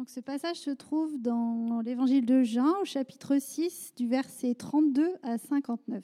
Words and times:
Donc 0.00 0.08
ce 0.08 0.20
passage 0.20 0.56
se 0.56 0.70
trouve 0.70 1.20
dans 1.20 1.82
l'évangile 1.84 2.24
de 2.24 2.42
Jean 2.42 2.80
au 2.80 2.86
chapitre 2.86 3.36
6 3.38 3.92
du 3.98 4.08
verset 4.08 4.54
32 4.54 5.06
à 5.22 5.36
59. 5.36 6.02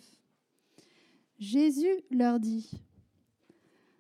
Jésus 1.39 2.03
leur 2.11 2.39
dit, 2.39 2.71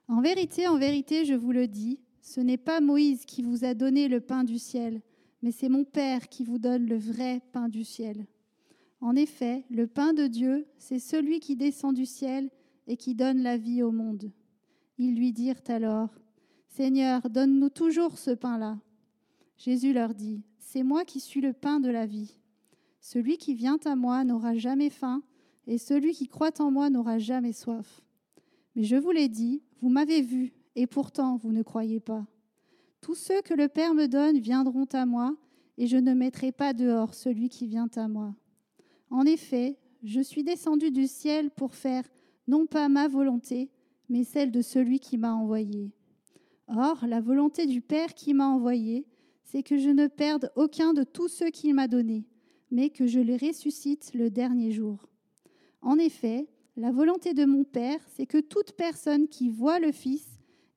En 0.07 0.21
vérité, 0.21 0.68
en 0.68 0.77
vérité, 0.77 1.25
je 1.25 1.32
vous 1.32 1.50
le 1.50 1.67
dis, 1.67 1.98
ce 2.21 2.43
n'est 2.43 2.59
pas 2.59 2.82
Moïse 2.82 3.25
qui 3.25 3.40
vous 3.40 3.64
a 3.64 3.72
donné 3.72 4.09
le 4.09 4.21
pain 4.21 4.45
du 4.45 4.59
ciel, 4.59 5.00
mais 5.40 5.50
c'est 5.50 5.71
mon 5.71 5.85
Père 5.85 6.29
qui 6.29 6.44
vous 6.44 6.58
donne 6.58 6.85
le 6.85 6.99
vrai 6.99 7.40
pain 7.53 7.71
du 7.71 7.82
ciel. 7.82 8.26
En 9.00 9.17
effet, 9.17 9.64
le 9.71 9.86
pain 9.86 10.13
de 10.13 10.26
Dieu, 10.26 10.67
c'est 10.76 10.99
celui 10.99 11.40
qui 11.40 11.57
descend 11.57 11.94
du 11.94 12.04
ciel 12.04 12.50
et 12.86 12.99
qui 12.99 13.14
donne 13.14 13.43
la 13.43 13.57
vie 13.57 13.82
au 13.82 13.93
monde. 13.93 14.31
Ils 14.99 15.17
lui 15.17 15.32
dirent 15.32 15.63
alors, 15.68 16.11
Seigneur, 16.68 17.31
donne-nous 17.31 17.71
toujours 17.71 18.18
ce 18.18 18.32
pain-là. 18.32 18.76
Jésus 19.57 19.93
leur 19.93 20.15
dit, 20.15 20.43
C'est 20.59 20.83
moi 20.83 21.05
qui 21.05 21.21
suis 21.21 21.41
le 21.41 21.53
pain 21.53 21.81
de 21.81 21.89
la 21.89 22.07
vie. 22.07 22.39
Celui 23.01 23.39
qui 23.39 23.55
vient 23.55 23.79
à 23.85 23.96
moi 23.96 24.25
n'aura 24.25 24.55
jamais 24.55 24.91
faim, 24.91 25.23
et 25.67 25.79
celui 25.79 26.13
qui 26.13 26.29
croit 26.29 26.61
en 26.61 26.71
moi 26.71 26.91
n'aura 26.91 27.19
jamais 27.19 27.53
soif. 27.53 28.03
Mais 28.75 28.85
je 28.85 28.96
vous 28.96 29.11
l'ai 29.11 29.29
dit, 29.29 29.63
vous 29.81 29.89
m'avez 29.89 30.23
vu, 30.23 30.53
et 30.75 30.87
pourtant 30.87 31.37
vous 31.37 31.53
ne 31.53 31.63
croyez 31.63 32.01
pas. 32.01 32.27
Tous 33.01 33.15
ceux 33.15 33.42
que 33.42 33.55
le 33.55 33.69
Père 33.69 33.95
me 33.95 34.06
donne 34.06 34.39
viendront 34.39 34.87
à 34.92 35.06
moi, 35.06 35.37
et 35.79 35.87
je 35.87 35.97
ne 35.97 36.15
mettrai 36.15 36.53
pas 36.53 36.73
dehors 36.73 37.15
celui 37.15 37.48
qui 37.48 37.67
vient 37.67 37.89
à 37.97 38.09
moi. 38.09 38.34
En 39.11 39.25
effet, 39.25 39.79
je 40.03 40.20
suis 40.20 40.45
descendu 40.45 40.91
du 40.91 41.07
ciel 41.07 41.51
pour 41.51 41.75
faire 41.75 42.05
non 42.48 42.67
pas 42.67 42.89
ma 42.89 43.09
volonté, 43.09 43.70
mais 44.09 44.25
celle 44.25 44.51
de 44.51 44.62
celui 44.62 45.01
qui 45.01 45.19
m'a 45.19 45.34
envoyé. 45.34 45.93
Or, 46.69 47.07
la 47.07 47.20
volonté 47.20 47.67
du 47.67 47.81
Père 47.81 48.15
qui 48.15 48.35
m'a 48.35 48.48
envoyé, 48.48 49.07
c'est 49.47 49.62
que 49.62 49.78
je 49.78 49.91
ne 49.91 50.08
perde 50.08 50.50
aucun 50.56 50.92
de 50.92 51.05
tous 51.05 51.28
ceux 51.28 51.50
qu'il 51.50 51.72
m'a 51.75 51.86
donnés, 51.86 52.27
mais 52.70 52.91
que 52.91 53.06
je 53.06 53.20
les 53.20 53.36
ressuscite 53.36 54.11
le 54.12 54.28
dernier 54.28 54.72
jour. 54.72 55.08
En 55.83 55.98
effet, 55.98 56.48
la 56.77 56.91
volonté 56.91 57.33
de 57.33 57.44
mon 57.44 57.62
Père, 57.62 58.00
c'est 58.14 58.27
que 58.27 58.39
toute 58.39 58.72
personne 58.72 59.28
qui 59.28 59.48
voit 59.48 59.78
le 59.78 59.92
Fils 59.92 60.27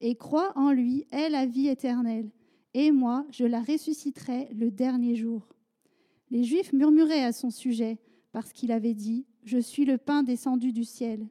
et 0.01 0.15
croit 0.15 0.53
en 0.55 0.71
lui 0.71 1.05
ait 1.11 1.29
la 1.29 1.45
vie 1.45 1.67
éternelle, 1.67 2.29
et 2.75 2.91
moi, 2.91 3.25
je 3.31 3.45
la 3.45 3.61
ressusciterai 3.61 4.49
le 4.53 4.69
dernier 4.69 5.15
jour. 5.15 5.47
Les 6.29 6.43
Juifs 6.43 6.71
murmuraient 6.71 7.25
à 7.25 7.31
son 7.31 7.49
sujet, 7.49 7.97
parce 8.31 8.53
qu'il 8.53 8.71
avait 8.71 8.93
dit, 8.93 9.25
Je 9.43 9.57
suis 9.57 9.85
le 9.85 9.97
pain 9.97 10.21
descendu 10.21 10.71
du 10.71 10.83
ciel. 10.83 11.27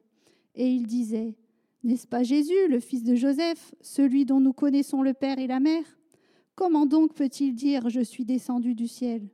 Et 0.55 0.69
ils 0.69 0.87
disaient, 0.87 1.37
N'est-ce 1.83 2.05
pas 2.05 2.23
Jésus, 2.23 2.67
le 2.67 2.81
fils 2.81 3.03
de 3.03 3.15
Joseph, 3.15 3.73
celui 3.79 4.25
dont 4.25 4.41
nous 4.41 4.51
connaissons 4.51 5.01
le 5.01 5.13
Père 5.13 5.39
et 5.39 5.47
la 5.47 5.61
Mère? 5.61 5.98
Comment 6.59 6.85
donc 6.85 7.13
peut-il 7.13 7.55
dire 7.55 7.89
Je 7.89 8.01
suis 8.01 8.25
descendu 8.25 8.75
du 8.75 8.89
ciel 8.89 9.29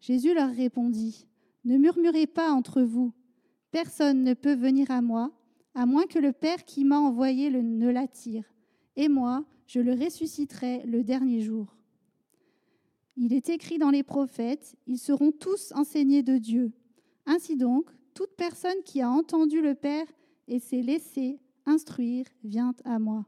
Jésus 0.00 0.32
leur 0.32 0.48
répondit 0.48 1.26
Ne 1.66 1.76
murmurez 1.76 2.26
pas 2.26 2.52
entre 2.52 2.80
vous. 2.80 3.12
Personne 3.70 4.24
ne 4.24 4.32
peut 4.32 4.54
venir 4.54 4.90
à 4.90 5.02
moi, 5.02 5.30
à 5.74 5.84
moins 5.84 6.06
que 6.06 6.18
le 6.18 6.32
Père 6.32 6.64
qui 6.64 6.84
m'a 6.86 6.98
envoyé 6.98 7.50
ne 7.50 7.90
l'attire. 7.90 8.50
Et 8.96 9.10
moi, 9.10 9.44
je 9.66 9.80
le 9.80 9.92
ressusciterai 9.92 10.84
le 10.86 11.04
dernier 11.04 11.42
jour. 11.42 11.76
Il 13.18 13.34
est 13.34 13.50
écrit 13.50 13.76
dans 13.76 13.90
les 13.90 14.02
prophètes 14.02 14.74
Ils 14.86 14.98
seront 14.98 15.32
tous 15.32 15.72
enseignés 15.72 16.22
de 16.22 16.38
Dieu. 16.38 16.72
Ainsi 17.26 17.58
donc, 17.58 17.90
toute 18.14 18.36
personne 18.38 18.82
qui 18.86 19.02
a 19.02 19.10
entendu 19.10 19.60
le 19.60 19.74
Père 19.74 20.06
et 20.46 20.60
s'est 20.60 20.80
laissé 20.80 21.40
instruire 21.66 22.24
vient 22.42 22.74
à 22.86 22.98
moi. 22.98 23.26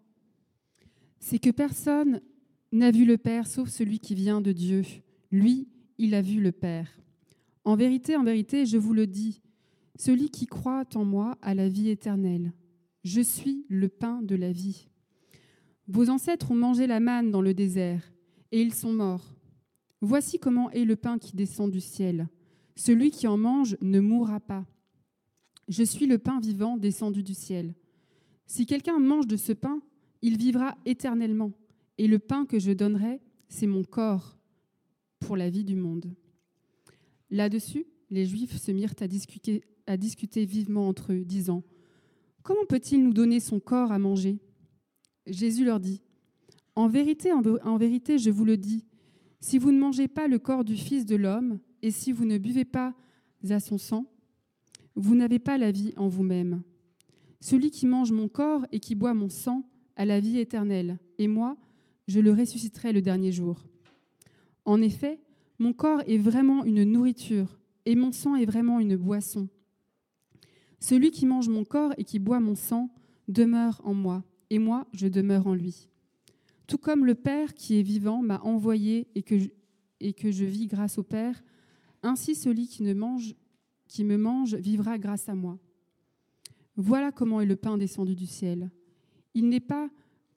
C'est 1.18 1.38
que 1.38 1.50
personne 1.50 2.22
n'a 2.72 2.90
vu 2.90 3.04
le 3.04 3.18
Père 3.18 3.46
sauf 3.46 3.68
celui 3.68 3.98
qui 3.98 4.14
vient 4.14 4.40
de 4.40 4.52
Dieu. 4.52 4.82
Lui, 5.30 5.68
il 5.98 6.14
a 6.14 6.22
vu 6.22 6.40
le 6.40 6.52
Père. 6.52 6.88
En 7.64 7.76
vérité, 7.76 8.16
en 8.16 8.24
vérité, 8.24 8.66
je 8.66 8.78
vous 8.78 8.94
le 8.94 9.06
dis, 9.06 9.42
celui 9.96 10.30
qui 10.30 10.46
croit 10.46 10.86
en 10.94 11.04
moi 11.04 11.36
a 11.42 11.54
la 11.54 11.68
vie 11.68 11.90
éternelle. 11.90 12.52
Je 13.04 13.20
suis 13.20 13.66
le 13.68 13.88
pain 13.88 14.22
de 14.22 14.34
la 14.34 14.52
vie. 14.52 14.88
Vos 15.88 16.08
ancêtres 16.08 16.50
ont 16.50 16.56
mangé 16.56 16.86
la 16.86 17.00
manne 17.00 17.30
dans 17.30 17.42
le 17.42 17.54
désert, 17.54 18.12
et 18.52 18.62
ils 18.62 18.74
sont 18.74 18.92
morts. 18.92 19.34
Voici 20.00 20.38
comment 20.38 20.70
est 20.70 20.84
le 20.84 20.96
pain 20.96 21.18
qui 21.18 21.36
descend 21.36 21.70
du 21.70 21.80
ciel. 21.80 22.28
Celui 22.76 23.10
qui 23.10 23.26
en 23.26 23.36
mange 23.36 23.76
ne 23.82 24.00
mourra 24.00 24.40
pas. 24.40 24.64
Je 25.68 25.82
suis 25.82 26.06
le 26.06 26.18
pain 26.18 26.40
vivant 26.40 26.76
descendu 26.76 27.22
du 27.22 27.34
ciel. 27.34 27.74
Si 28.46 28.66
quelqu'un 28.66 28.98
mange 28.98 29.26
de 29.26 29.36
ce 29.36 29.52
pain, 29.52 29.80
il 30.22 30.38
vivra 30.38 30.76
éternellement 30.84 31.52
et 32.00 32.06
le 32.06 32.18
pain 32.18 32.46
que 32.46 32.58
je 32.58 32.72
donnerai, 32.72 33.20
c'est 33.50 33.66
mon 33.66 33.84
corps 33.84 34.38
pour 35.18 35.36
la 35.36 35.50
vie 35.50 35.64
du 35.64 35.76
monde. 35.76 36.14
Là-dessus, 37.28 37.84
les 38.08 38.24
Juifs 38.24 38.56
se 38.56 38.72
mirent 38.72 38.94
à 39.86 39.96
discuter, 39.98 40.46
vivement 40.46 40.88
entre 40.88 41.12
eux, 41.12 41.26
disant, 41.26 41.62
Comment 42.42 42.64
peut-il 42.66 43.02
nous 43.02 43.12
donner 43.12 43.38
son 43.38 43.60
corps 43.60 43.92
à 43.92 43.98
manger? 43.98 44.38
Jésus 45.26 45.62
leur 45.62 45.78
dit, 45.78 46.00
En 46.74 46.88
vérité, 46.88 47.32
en 47.34 47.76
vérité, 47.76 48.16
je 48.16 48.30
vous 48.30 48.46
le 48.46 48.56
dis, 48.56 48.86
si 49.40 49.58
vous 49.58 49.70
ne 49.70 49.78
mangez 49.78 50.08
pas 50.08 50.26
le 50.26 50.38
corps 50.38 50.64
du 50.64 50.76
Fils 50.76 51.04
de 51.04 51.16
l'homme, 51.16 51.58
et 51.82 51.90
si 51.90 52.12
vous 52.12 52.24
ne 52.24 52.38
buvez 52.38 52.64
pas 52.64 52.94
à 53.50 53.60
son 53.60 53.76
sang, 53.76 54.10
vous 54.94 55.14
n'avez 55.14 55.38
pas 55.38 55.58
la 55.58 55.70
vie 55.70 55.92
en 55.98 56.08
vous-même. 56.08 56.62
Celui 57.40 57.70
qui 57.70 57.84
mange 57.84 58.10
mon 58.10 58.28
corps 58.28 58.64
et 58.72 58.80
qui 58.80 58.94
boit 58.94 59.12
mon 59.12 59.28
sang 59.28 59.68
a 59.96 60.06
la 60.06 60.18
vie 60.18 60.38
éternelle, 60.38 60.98
et 61.18 61.28
moi, 61.28 61.58
je 62.10 62.18
le 62.18 62.32
ressusciterai 62.32 62.92
le 62.92 63.02
dernier 63.02 63.30
jour. 63.30 63.64
En 64.64 64.82
effet, 64.82 65.20
mon 65.60 65.72
corps 65.72 66.02
est 66.08 66.18
vraiment 66.18 66.64
une 66.64 66.82
nourriture 66.82 67.60
et 67.86 67.94
mon 67.94 68.10
sang 68.10 68.34
est 68.34 68.46
vraiment 68.46 68.80
une 68.80 68.96
boisson. 68.96 69.48
Celui 70.80 71.12
qui 71.12 71.24
mange 71.24 71.48
mon 71.48 71.64
corps 71.64 71.94
et 71.98 72.04
qui 72.04 72.18
boit 72.18 72.40
mon 72.40 72.56
sang 72.56 72.90
demeure 73.28 73.80
en 73.84 73.94
moi, 73.94 74.24
et 74.50 74.58
moi 74.58 74.88
je 74.92 75.06
demeure 75.06 75.46
en 75.46 75.54
lui. 75.54 75.88
Tout 76.66 76.78
comme 76.78 77.06
le 77.06 77.14
Père 77.14 77.54
qui 77.54 77.78
est 77.78 77.82
vivant 77.82 78.22
m'a 78.22 78.40
envoyé 78.40 79.06
et 79.14 79.22
que, 79.22 79.38
je, 79.38 80.44
vis 80.44 80.66
grâce 80.66 80.98
au 80.98 81.04
Père, 81.04 81.40
ainsi 82.02 82.34
celui 82.34 82.66
qui 82.66 82.82
me 82.82 84.16
mange 84.16 84.54
vivra 84.56 84.98
grâce 84.98 85.28
à 85.28 85.36
moi. 85.36 85.60
Voilà 86.76 87.12
comment 87.12 87.40
est 87.40 87.46
le 87.46 87.56
pain 87.56 87.78
descendu 87.78 88.16
du 88.16 88.26
ciel. 88.26 88.70
Il 89.34 89.48
n'est 89.48 89.60
pas 89.60 89.90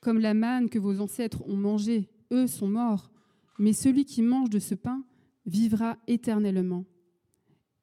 comme 0.04 0.20
la 0.20 0.34
manne 0.34 0.70
que 0.70 0.78
vos 0.78 1.00
ancêtres 1.00 1.42
ont 1.48 1.56
mangée, 1.56 2.10
eux 2.32 2.46
sont 2.46 2.68
morts, 2.68 3.10
mais 3.58 3.72
celui 3.72 4.04
qui 4.04 4.22
mange 4.22 4.50
de 4.50 4.60
ce 4.60 4.76
pain 4.76 5.04
vivra 5.46 5.98
éternellement. 6.08 6.86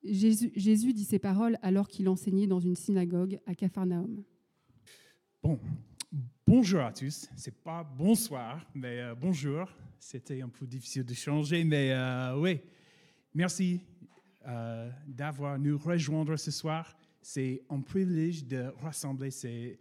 Jésus, 0.04 0.92
dit 0.92 1.04
ces 1.04 1.18
paroles 1.18 1.58
alors 1.62 1.88
qu'il 1.88 2.08
enseignait 2.08 2.46
dans 2.46 2.60
une 2.60 2.76
synagogue 2.76 3.38
à 3.46 3.54
Capharnaüm. 3.54 4.22
Bon, 5.42 5.58
bonjour 6.46 6.82
à 6.82 6.92
tous. 6.92 7.28
C'est 7.36 7.62
pas 7.62 7.82
bonsoir, 7.82 8.66
mais 8.74 9.00
euh, 9.00 9.14
bonjour. 9.14 9.70
C'était 9.98 10.42
un 10.42 10.48
peu 10.48 10.66
difficile 10.66 11.04
de 11.04 11.14
changer, 11.14 11.64
mais 11.64 11.92
euh, 11.92 12.38
oui. 12.38 12.60
Merci 13.34 13.80
euh, 14.46 14.90
d'avoir 15.06 15.58
nous 15.58 15.78
rejoindre 15.78 16.36
ce 16.36 16.50
soir. 16.50 16.96
C'est 17.22 17.62
un 17.70 17.80
privilège 17.80 18.44
de 18.46 18.72
rassembler 18.80 19.30
ces 19.30 19.78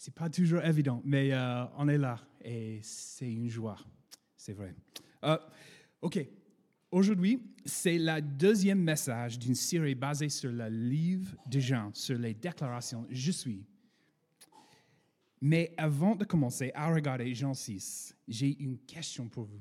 c'est 0.00 0.14
pas 0.14 0.30
toujours 0.30 0.64
évident, 0.64 1.02
mais 1.04 1.30
euh, 1.30 1.66
on 1.76 1.86
est 1.86 1.98
là 1.98 2.18
et 2.42 2.80
c'est 2.82 3.30
une 3.30 3.50
joie, 3.50 3.76
c'est 4.34 4.54
vrai. 4.54 4.74
Euh, 5.24 5.36
ok, 6.00 6.26
aujourd'hui, 6.90 7.42
c'est 7.66 7.98
le 7.98 8.22
deuxième 8.22 8.82
message 8.82 9.38
d'une 9.38 9.54
série 9.54 9.94
basée 9.94 10.30
sur 10.30 10.50
le 10.50 10.68
livre 10.70 11.36
de 11.44 11.60
Jean, 11.60 11.90
sur 11.92 12.16
les 12.16 12.32
déclarations 12.32 13.06
Je 13.10 13.30
suis. 13.30 13.62
Mais 15.42 15.74
avant 15.76 16.16
de 16.16 16.24
commencer 16.24 16.72
à 16.74 16.90
regarder 16.90 17.34
Jean 17.34 17.52
6, 17.52 18.16
j'ai 18.26 18.58
une 18.58 18.78
question 18.78 19.28
pour 19.28 19.44
vous. 19.44 19.60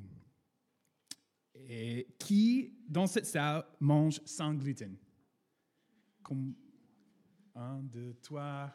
Qui, 2.18 2.78
dans 2.88 3.08
cette 3.08 3.26
salle, 3.26 3.66
mange 3.82 4.22
sans 4.24 4.54
gluten? 4.54 4.96
Comme 6.24 6.56
un, 7.56 7.84
deux, 7.84 8.16
trois. 8.22 8.74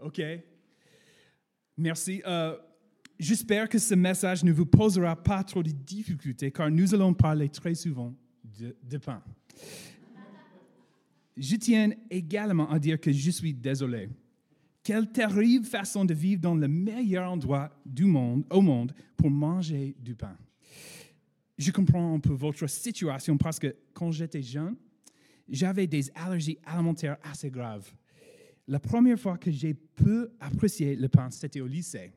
OK. 0.00 0.20
Merci. 1.76 2.22
Euh, 2.26 2.56
J'espère 3.18 3.68
que 3.68 3.78
ce 3.78 3.94
message 3.94 4.42
ne 4.42 4.52
vous 4.52 4.66
posera 4.66 5.14
pas 5.14 5.44
trop 5.44 5.62
de 5.62 5.70
difficultés, 5.70 6.50
car 6.50 6.70
nous 6.70 6.94
allons 6.94 7.14
parler 7.14 7.48
très 7.48 7.74
souvent 7.74 8.12
de, 8.42 8.98
pain. 8.98 9.22
Je 11.36 11.56
tiens 11.56 11.90
également 12.10 12.68
à 12.70 12.78
dire 12.78 13.00
que 13.00 13.12
je 13.12 13.30
suis 13.30 13.54
désolé. 13.54 14.08
Quelle 14.82 15.10
terrible 15.10 15.64
façon 15.64 16.04
de 16.04 16.12
vivre 16.12 16.42
dans 16.42 16.54
le 16.54 16.68
meilleur 16.68 17.30
endroit 17.30 17.70
du 17.86 18.04
monde, 18.04 18.44
au 18.50 18.60
monde 18.60 18.92
pour 19.16 19.30
manger 19.30 19.96
du 19.98 20.14
pain. 20.14 20.36
Je 21.56 21.70
comprends 21.70 22.14
un 22.14 22.20
peu 22.20 22.32
votre 22.32 22.66
situation 22.66 23.38
parce 23.38 23.58
que 23.58 23.74
quand 23.94 24.10
j'étais 24.10 24.42
jeune, 24.42 24.76
j'avais 25.48 25.86
des 25.86 26.10
allergies 26.16 26.58
alimentaires 26.64 27.16
assez 27.22 27.50
graves. 27.50 27.90
La 28.66 28.80
première 28.80 29.18
fois 29.18 29.36
que 29.36 29.50
j'ai 29.50 29.74
pu 29.74 30.26
apprécier 30.40 30.96
le 30.96 31.08
pain, 31.08 31.30
c'était 31.30 31.60
au 31.60 31.66
lycée. 31.66 32.12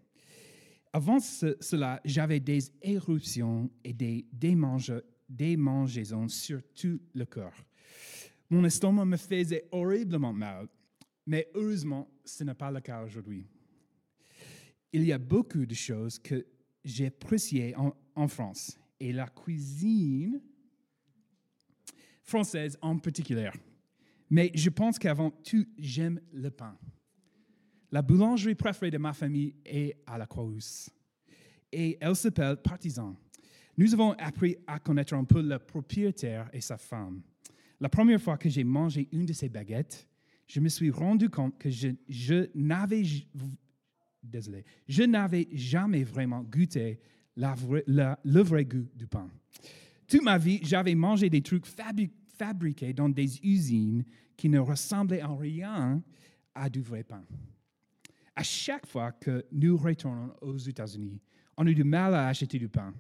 Avant 0.94 1.20
ce- 1.20 1.58
cela, 1.60 2.00
j'avais 2.06 2.40
des 2.40 2.72
éruptions 2.82 3.70
et 3.84 3.94
des 3.94 4.26
démange- 4.32 5.04
démangeaisons 5.28 6.30
sur 6.30 6.62
tout 6.74 7.00
le 7.14 7.26
corps. 7.26 7.66
Mon 8.50 8.64
estomac 8.64 9.04
me 9.06 9.18
faisait 9.18 9.68
horriblement 9.72 10.32
mal, 10.32 10.70
mais 11.26 11.50
heureusement, 11.54 12.10
ce 12.24 12.46
n'est 12.46 12.54
pas 12.54 12.72
le 12.72 12.80
cas 12.80 13.04
aujourd'hui. 13.04 13.46
Il 14.94 15.04
y 15.04 15.12
a 15.12 15.18
beaucoup 15.18 15.66
de 15.66 15.76
choses 15.76 16.18
que 16.18 16.46
j'ai 16.86 17.08
appréciées 17.08 17.76
en 18.16 18.28
France, 18.30 18.78
et 19.00 19.12
la 19.12 19.28
cuisine 19.28 20.42
française 22.24 22.78
en 22.82 22.98
particulier. 22.98 23.52
Mais 24.30 24.52
je 24.54 24.70
pense 24.70 25.00
qu'avant 25.00 25.32
tout, 25.32 25.66
j'aime 25.78 26.20
le 26.34 26.50
pain. 26.50 26.78
La 27.92 28.02
boulangerie 28.02 28.56
préférée 28.56 28.92
de 28.92 28.98
ma 28.98 29.14
famille 29.14 29.56
est 29.66 29.98
à 30.06 30.18
la 30.18 30.26
Croix-Rousse. 30.26 30.90
Et 31.72 31.98
elle 32.02 32.16
s'appelle 32.16 32.58
Partisan. 32.58 33.16
Nous 33.78 33.94
avons 33.94 34.12
appris 34.14 34.58
à 34.66 34.80
connaître 34.80 35.14
un 35.14 35.24
peu 35.24 35.42
le 35.42 35.60
propriétaire 35.60 36.50
et 36.52 36.62
sa 36.62 36.78
femme. 36.78 37.22
La 37.80 37.90
première 37.90 38.22
fois 38.22 38.38
que 38.38 38.50
j'ai 38.50 38.64
mangé 38.64 39.08
une 39.12 39.26
de 39.26 39.34
ces 39.34 39.50
baguettes, 39.50 40.08
je 40.48 40.60
me 40.60 40.70
suis 40.70 40.90
rendu 40.90 41.30
compte 41.30 41.58
que 41.58 41.70
je, 41.70 42.50
n'avais 42.56 43.04
désolé, 44.24 44.66
je 44.88 45.04
n'avais 45.04 45.48
jamais 45.52 46.04
vraiment 46.04 46.42
goûté 46.44 47.00
le 47.36 48.42
vrai 48.42 48.66
goût 48.66 48.88
du 48.96 49.06
pain. 49.06 49.30
Toute 50.08 50.24
ma 50.24 50.38
vie, 50.38 50.60
j'avais 50.64 50.96
mangé 50.96 51.30
des 51.30 51.42
trucs 51.42 51.68
fabri- 51.68 52.10
fabriqués 52.38 52.94
dans 52.94 53.10
des 53.10 53.40
usines 53.44 54.04
qui 54.36 54.50
ne 54.50 54.60
ressemblaient 54.60 55.24
en 55.24 55.36
rien 55.36 56.02
à 56.54 56.70
du 56.70 56.82
vrai 56.82 57.04
pain. 57.04 57.24
À 58.36 58.44
chaque 58.44 58.86
fois 58.86 59.12
que 59.12 59.46
nous 59.52 59.78
retournons 59.78 60.34
aux 60.42 60.58
États-Unis, 60.58 61.22
on 61.58 61.66
a 61.66 61.74
du 61.74 61.84
mal 61.84 62.14
à 62.14 62.28
acheter 62.28 62.60
du 62.60 62.70
pain. 62.70 62.94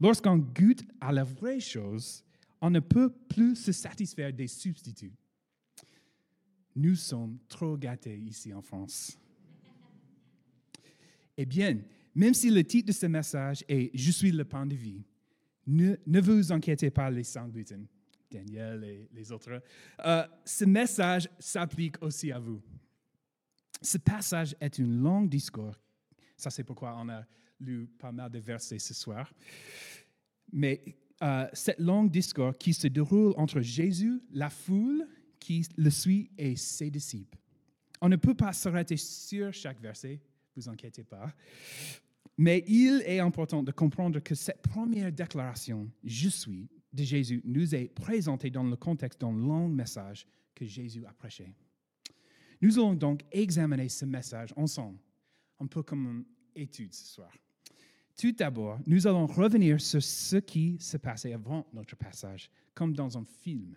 Lorsqu'on 0.00 0.38
goûte 0.38 0.84
à 1.00 1.12
la 1.12 1.24
vraie 1.24 1.60
chose, 1.60 2.24
on 2.60 2.70
ne 2.70 2.80
peut 2.80 3.10
plus 3.28 3.56
se 3.56 3.72
satisfaire 3.72 4.32
des 4.32 4.46
substituts. 4.46 5.12
Nous 6.76 6.96
sommes 6.96 7.38
trop 7.48 7.76
gâtés 7.76 8.18
ici 8.18 8.52
en 8.52 8.62
France. 8.62 9.18
Eh 11.36 11.44
bien, 11.44 11.78
même 12.14 12.34
si 12.34 12.50
le 12.50 12.64
titre 12.64 12.88
de 12.88 12.92
ce 12.92 13.06
message 13.06 13.64
est 13.68 13.90
Je 13.94 14.10
suis 14.10 14.32
le 14.32 14.44
pain 14.44 14.66
de 14.66 14.74
vie, 14.74 15.04
ne, 15.66 15.96
ne 16.06 16.20
vous 16.20 16.52
inquiétez 16.52 16.90
pas 16.90 17.10
les 17.10 17.24
sans 17.24 17.48
gluten, 17.48 17.86
Daniel 18.34 18.84
et 18.84 19.08
les 19.12 19.32
autres. 19.32 19.62
Euh, 20.04 20.26
ce 20.44 20.64
message 20.64 21.28
s'applique 21.38 22.02
aussi 22.02 22.32
à 22.32 22.38
vous. 22.38 22.60
Ce 23.80 23.98
passage 23.98 24.56
est 24.60 24.80
un 24.80 24.86
long 24.86 25.22
discours. 25.22 25.74
Ça, 26.36 26.50
c'est 26.50 26.64
pourquoi 26.64 26.96
on 26.98 27.08
a 27.08 27.24
lu 27.60 27.86
pas 27.98 28.12
mal 28.12 28.30
de 28.30 28.38
versets 28.38 28.78
ce 28.78 28.94
soir. 28.94 29.32
Mais 30.52 30.82
euh, 31.22 31.46
cet 31.52 31.78
long 31.78 32.04
discours 32.04 32.56
qui 32.58 32.74
se 32.74 32.88
déroule 32.88 33.34
entre 33.36 33.60
Jésus, 33.60 34.20
la 34.32 34.50
foule 34.50 35.06
qui 35.38 35.66
le 35.76 35.90
suit 35.90 36.30
et 36.36 36.56
ses 36.56 36.90
disciples. 36.90 37.38
On 38.00 38.08
ne 38.08 38.16
peut 38.16 38.34
pas 38.34 38.52
s'arrêter 38.52 38.96
sur 38.96 39.52
chaque 39.52 39.80
verset, 39.80 40.20
vous 40.56 40.68
inquiétez 40.68 41.04
pas. 41.04 41.32
Mais 42.36 42.64
il 42.66 43.02
est 43.06 43.20
important 43.20 43.62
de 43.62 43.70
comprendre 43.70 44.18
que 44.20 44.34
cette 44.34 44.62
première 44.62 45.12
déclaration, 45.12 45.88
Je 46.02 46.28
suis, 46.28 46.68
de 46.94 47.02
Jésus, 47.02 47.42
nous 47.44 47.74
est 47.74 47.88
présentée 47.88 48.50
dans 48.50 48.62
le 48.62 48.76
contexte 48.76 49.20
d'un 49.20 49.32
long 49.32 49.68
message 49.68 50.26
que 50.54 50.64
Jésus 50.64 51.04
a 51.04 51.12
prêché. 51.12 51.52
Nous 52.62 52.78
allons 52.78 52.94
donc 52.94 53.22
examiner 53.32 53.88
ce 53.88 54.04
message 54.04 54.54
ensemble, 54.56 54.98
un 55.58 55.66
peu 55.66 55.82
comme 55.82 56.06
une 56.06 56.24
étude 56.62 56.94
ce 56.94 57.14
soir. 57.14 57.32
Tout 58.16 58.32
d'abord, 58.32 58.78
nous 58.86 59.06
allons 59.06 59.26
revenir 59.26 59.80
sur 59.80 60.02
ce 60.02 60.36
qui 60.36 60.78
se 60.78 60.96
passait 60.96 61.32
avant 61.32 61.66
notre 61.72 61.96
passage, 61.96 62.48
comme 62.72 62.94
dans 62.94 63.18
un 63.18 63.24
film. 63.24 63.76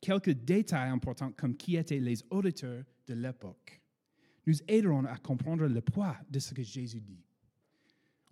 Quelques 0.00 0.30
détails 0.30 0.90
importants 0.90 1.32
comme 1.32 1.56
qui 1.56 1.76
étaient 1.76 2.00
les 2.00 2.22
auditeurs 2.30 2.84
de 3.06 3.14
l'époque 3.14 3.80
nous 4.46 4.56
aideront 4.68 5.04
à 5.04 5.16
comprendre 5.16 5.66
le 5.66 5.80
poids 5.80 6.16
de 6.28 6.38
ce 6.38 6.54
que 6.54 6.62
Jésus 6.62 7.00
dit. 7.00 7.25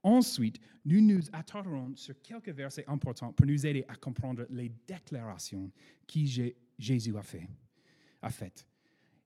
Ensuite, 0.05 0.61
nous 0.85 1.01
nous 1.01 1.23
attarderons 1.33 1.97
sur 1.97 2.15
quelques 2.21 2.51
versets 2.51 2.85
importants 2.87 3.33
pour 3.33 3.47
nous 3.47 3.67
aider 3.67 3.85
à 3.89 3.97
comprendre 3.97 4.47
les 4.51 4.71
déclarations 4.87 5.73
que 6.07 6.21
Jé- 6.27 6.55
Jésus 6.79 7.17
a, 7.17 7.23
fait, 7.23 7.49
a 8.21 8.29
faites. 8.31 8.67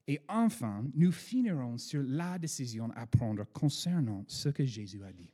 Et 0.07 0.21
enfin, 0.29 0.85
nous 0.95 1.11
finirons 1.11 1.77
sur 1.79 2.01
la 2.05 2.39
décision 2.39 2.91
à 2.95 3.07
prendre 3.09 3.45
concernant 3.53 4.25
ce 4.29 4.51
que 4.51 4.65
Jésus 4.65 5.03
a 5.03 5.13
dit. 5.13 5.29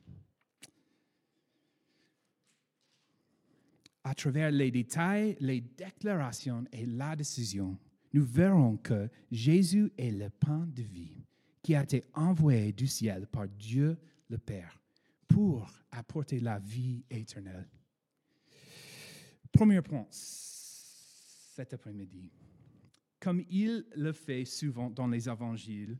À 4.02 4.14
travers 4.14 4.50
les 4.50 4.70
détails, 4.70 5.36
les 5.40 5.60
déclarations 5.60 6.64
et 6.72 6.86
la 6.86 7.14
décision, 7.16 7.78
nous 8.14 8.24
verrons 8.24 8.76
que 8.78 9.08
Jésus 9.30 9.92
est 9.98 10.10
le 10.10 10.30
pain 10.30 10.66
de 10.74 10.82
vie 10.82 11.24
qui 11.62 11.74
a 11.74 11.82
été 11.82 12.02
envoyé 12.14 12.72
du 12.72 12.86
ciel 12.86 13.26
par 13.26 13.46
Dieu 13.48 13.96
le 14.30 14.38
Père 14.38 14.80
pour 15.28 15.70
apporter 15.90 16.40
la 16.40 16.58
vie 16.58 17.04
éternelle. 17.10 17.68
Premier 19.52 19.82
point 19.82 20.06
cet 20.10 21.72
après-midi. 21.72 22.30
Comme 23.20 23.42
il 23.48 23.86
le 23.94 24.12
fait 24.12 24.44
souvent 24.44 24.90
dans 24.90 25.06
les 25.06 25.28
évangiles, 25.28 25.96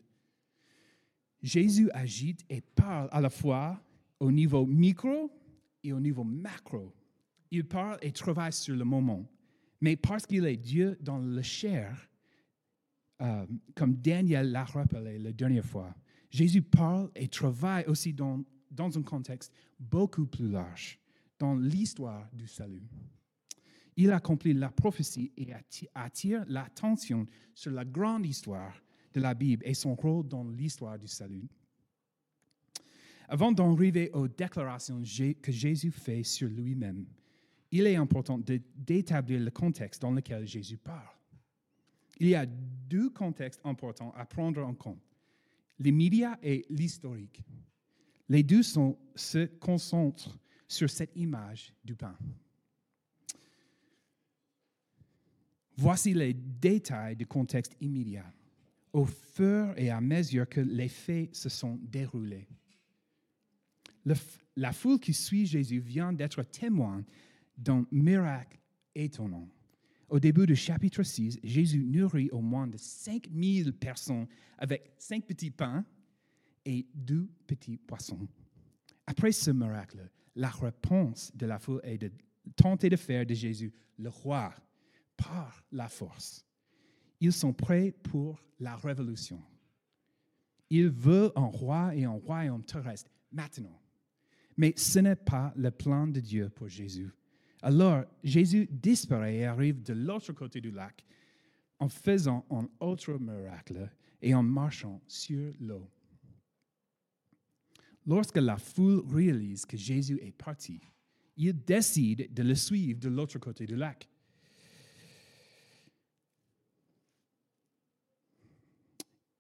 Jésus 1.43 1.91
agite 1.93 2.45
et 2.49 2.61
parle 2.61 3.09
à 3.13 3.21
la 3.21 3.31
fois 3.31 3.81
au 4.19 4.33
niveau 4.33 4.67
micro 4.67 5.31
et 5.83 5.93
au 5.93 6.01
niveau 6.01 6.25
macro. 6.25 6.93
Il 7.51 7.67
parle 7.67 7.99
et 8.03 8.11
travaille 8.11 8.53
sur 8.53 8.75
le 8.75 8.85
moment. 8.85 9.25
Mais 9.81 9.97
parce 9.97 10.27
qu'il 10.27 10.45
est 10.47 10.57
Dieu 10.57 10.97
dans 11.01 11.19
le 11.19 11.43
chair, 11.43 12.09
euh, 13.21 13.47
comme 13.75 13.95
Daniel 13.97 14.51
l'a 14.51 14.65
rappelé 14.65 15.19
la 15.19 15.33
dernière 15.33 15.65
fois, 15.65 15.95
Jésus 16.31 16.63
parle 16.63 17.11
et 17.15 17.29
travaille 17.29 17.85
aussi 17.87 18.13
dans, 18.13 18.43
dans 18.75 18.97
un 18.99 19.03
contexte 19.03 19.53
beaucoup 19.79 20.27
plus 20.27 20.49
large, 20.49 20.99
dans 21.39 21.55
l'histoire 21.55 22.29
du 22.33 22.47
salut. 22.47 22.83
Il 23.97 24.11
accomplit 24.11 24.53
la 24.55 24.71
prophétie 24.71 25.33
et 25.37 25.53
atti- 25.53 25.89
attire 25.95 26.45
l'attention 26.49 27.27
sur 27.55 27.71
la 27.71 27.85
grande 27.85 28.27
histoire 28.27 28.75
de 29.13 29.21
la 29.21 29.35
Bible 29.35 29.63
et 29.65 29.75
son 29.75 29.95
rôle 29.95 30.27
dans 30.27 30.45
l'histoire 30.45 30.99
du 30.99 31.07
salut. 31.07 31.49
Avant 33.29 33.53
d'en 33.53 33.73
arriver 33.73 34.11
aux 34.13 34.29
déclarations 34.29 35.01
que 35.41 35.53
Jésus 35.53 35.93
fait 35.93 36.25
sur 36.25 36.49
lui-même, 36.49 37.07
il 37.71 37.87
est 37.87 37.97
important 37.97 38.39
d'établir 38.39 39.41
le 39.41 39.51
contexte 39.51 40.03
dans 40.03 40.13
lequel 40.13 40.47
Jésus 40.47 40.77
parle. 40.77 41.17
Il 42.21 42.29
y 42.29 42.35
a 42.35 42.47
deux 42.47 43.11
contextes 43.11 43.61
importants 43.65 44.13
à 44.15 44.27
prendre 44.27 44.63
en 44.65 44.75
compte, 44.75 45.03
l'immédiat 45.79 46.39
et 46.43 46.65
l'historique. 46.69 47.43
Les 48.29 48.43
deux 48.43 48.63
se 48.63 49.47
concentrent 49.59 50.39
sur 50.67 50.89
cette 50.89 51.15
image 51.17 51.73
du 51.85 51.95
pain. 51.95 52.17
Voici 55.77 56.15
les 56.15 56.35
détails 56.35 57.17
du 57.17 57.27
contexte 57.27 57.77
immédiat, 57.81 58.33
au 58.93 59.05
fur 59.05 59.75
et 59.77 59.91
à 59.91 60.01
mesure 60.01 60.49
que 60.49 60.61
les 60.61 60.89
faits 60.89 61.35
se 61.35 61.49
sont 61.49 61.79
déroulés. 61.83 62.49
La 64.57 64.73
foule 64.73 65.01
qui 65.01 65.13
suit 65.13 65.47
Jésus 65.47 65.81
vient 65.81 66.13
d'être 66.13 66.43
témoin 66.45 67.05
d'un 67.57 67.87
miracle 67.91 68.59
étonnant. 68.95 69.49
Au 70.09 70.21
début 70.21 70.47
du 70.47 70.55
chapitre 70.55 71.03
6, 71.03 71.41
Jésus 71.43 71.85
nourrit 71.85 72.31
au 72.31 72.41
moins 72.41 72.69
de 72.69 72.77
5000 72.77 73.73
personnes 73.73 74.29
avec 74.59 74.93
cinq 74.99 75.25
petits 75.25 75.51
pains 75.51 75.85
et 76.65 76.87
deux 76.95 77.29
petits 77.47 77.77
poissons. 77.77 78.27
Après 79.07 79.33
ce 79.33 79.51
miracle, 79.51 80.09
la 80.35 80.51
réponse 80.51 81.35
de 81.35 81.47
la 81.47 81.59
foule 81.59 81.81
est 81.85 81.99
de 81.99 82.11
tenter 82.57 82.89
de 82.89 82.97
faire 82.97 83.27
de 83.27 83.35
Jésus 83.35 83.73
le 83.99 84.09
roi 84.09 84.55
par 85.17 85.65
la 85.73 85.89
force. 85.89 86.45
Ils 87.21 87.33
sont 87.33 87.53
prêts 87.53 87.93
pour 88.03 88.43
la 88.59 88.77
révolution. 88.77 89.41
Ils 90.71 90.89
veulent 90.89 91.33
un 91.37 91.47
roi 91.47 91.95
et 91.95 92.05
un 92.05 92.11
royaume 92.11 92.65
terrestre 92.65 93.11
maintenant. 93.31 93.81
Mais 94.57 94.73
ce 94.77 94.99
n'est 94.99 95.17
pas 95.17 95.53
le 95.57 95.71
plan 95.71 96.07
de 96.07 96.21
Dieu 96.21 96.49
pour 96.49 96.69
Jésus. 96.69 97.11
Alors, 97.63 98.05
Jésus 98.23 98.69
disparaît 98.71 99.37
et 99.37 99.45
arrive 99.47 99.83
de 99.83 99.95
l'autre 99.95 100.33
côté 100.33 100.61
du 100.61 100.71
lac 100.71 101.05
en 101.79 101.89
faisant 101.89 102.45
un 102.51 102.69
autre 102.81 103.19
miracle 103.19 103.91
et 104.21 104.35
en 104.35 104.43
marchant 104.43 105.01
sur 105.07 105.53
l'eau. 105.61 105.89
Lorsque 108.07 108.37
la 108.37 108.59
foule 108.59 109.03
réalise 109.09 109.65
que 109.65 109.77
Jésus 109.77 110.19
est 110.21 110.33
parti, 110.33 110.81
ils 111.37 111.65
décident 111.65 112.25
de 112.31 112.43
le 112.43 112.55
suivre 112.55 113.01
de 113.01 113.09
l'autre 113.09 113.39
côté 113.39 113.67
du 113.67 113.77
lac. 113.77 114.09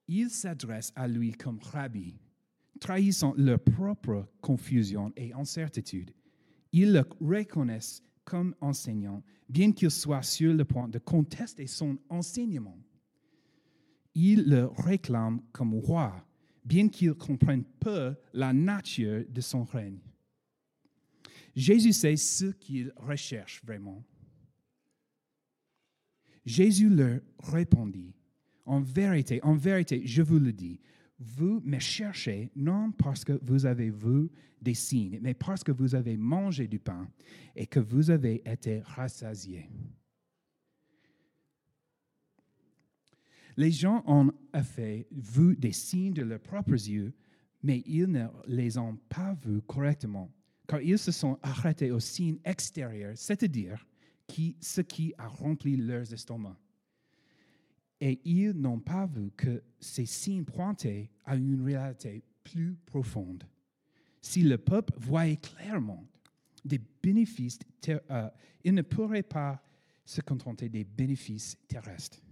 Ils 0.08 0.30
s'adressent 0.30 0.92
à 0.96 1.08
lui 1.08 1.32
comme 1.32 1.58
rabbi, 1.60 2.18
trahissant 2.80 3.34
leur 3.36 3.60
propre 3.60 4.28
confusion 4.40 5.12
et 5.16 5.32
incertitude. 5.32 6.12
Ils 6.72 6.92
le 6.92 7.04
reconnaissent 7.20 8.02
comme 8.24 8.54
enseignant, 8.60 9.22
bien 9.48 9.72
qu'il 9.72 9.90
soit 9.90 10.22
sur 10.22 10.52
le 10.52 10.64
point 10.64 10.88
de 10.88 10.98
contester 10.98 11.66
son 11.66 11.98
enseignement. 12.08 12.78
Ils 14.14 14.48
le 14.48 14.66
réclament 14.66 15.42
comme 15.52 15.74
roi, 15.74 16.24
bien 16.64 16.88
qu'ils 16.88 17.14
comprennent 17.14 17.64
peu 17.80 18.14
la 18.32 18.52
nature 18.52 19.24
de 19.28 19.40
son 19.40 19.64
règne. 19.64 19.98
Jésus 21.54 21.92
sait 21.92 22.16
ce 22.16 22.46
qu'il 22.46 22.92
recherche 22.96 23.62
vraiment. 23.64 24.02
Jésus 26.44 26.90
leur 26.90 27.20
répondit, 27.42 28.14
en 28.66 28.80
vérité, 28.80 29.40
en 29.42 29.54
vérité, 29.54 30.02
je 30.04 30.22
vous 30.22 30.38
le 30.38 30.52
dis, 30.52 30.80
vous 31.18 31.60
me 31.64 31.78
cherchez 31.78 32.50
non 32.56 32.90
parce 32.92 33.24
que 33.24 33.38
vous 33.42 33.66
avez 33.66 33.90
vu 33.90 34.30
des 34.60 34.74
signes, 34.74 35.18
mais 35.22 35.34
parce 35.34 35.62
que 35.62 35.72
vous 35.72 35.94
avez 35.94 36.16
mangé 36.16 36.66
du 36.66 36.78
pain 36.78 37.08
et 37.54 37.66
que 37.66 37.80
vous 37.80 38.10
avez 38.10 38.42
été 38.44 38.80
rassasiés. 38.80 39.70
Les 43.56 43.70
gens 43.70 44.02
ont 44.06 44.32
effet 44.52 45.06
vu 45.12 45.56
des 45.56 45.72
signes 45.72 46.14
de 46.14 46.22
leurs 46.22 46.40
propres 46.40 46.72
yeux, 46.72 47.12
mais 47.62 47.82
ils 47.86 48.06
ne 48.06 48.26
les 48.46 48.76
ont 48.78 48.96
pas 49.08 49.34
vus 49.44 49.62
correctement, 49.62 50.30
car 50.66 50.80
ils 50.80 50.98
se 50.98 51.12
sont 51.12 51.38
arrêtés 51.42 51.90
aux 51.90 52.00
signes 52.00 52.38
extérieurs, 52.44 53.16
c'est-à-dire 53.16 53.86
qui, 54.26 54.56
ce 54.60 54.80
qui 54.80 55.14
a 55.18 55.28
rempli 55.28 55.76
leurs 55.76 56.12
estomacs. 56.12 56.56
Et 58.00 58.20
ils 58.24 58.52
n'ont 58.52 58.80
pas 58.80 59.06
vu 59.06 59.30
que 59.36 59.62
ces 59.78 60.04
signes 60.04 60.44
pointaient 60.44 61.10
à 61.24 61.36
une 61.36 61.64
réalité 61.64 62.22
plus 62.42 62.76
profonde. 62.84 63.44
Si 64.20 64.42
le 64.42 64.58
peuple 64.58 64.94
voyait 64.98 65.36
clairement 65.36 66.04
des 66.64 66.80
bénéfices, 67.02 67.58
euh, 67.88 68.28
il 68.64 68.74
ne 68.74 68.82
pourrait 68.82 69.22
pas 69.22 69.62
se 70.04 70.20
contenter 70.20 70.68
des 70.68 70.84
bénéfices 70.84 71.56
terrestres. 71.68 72.23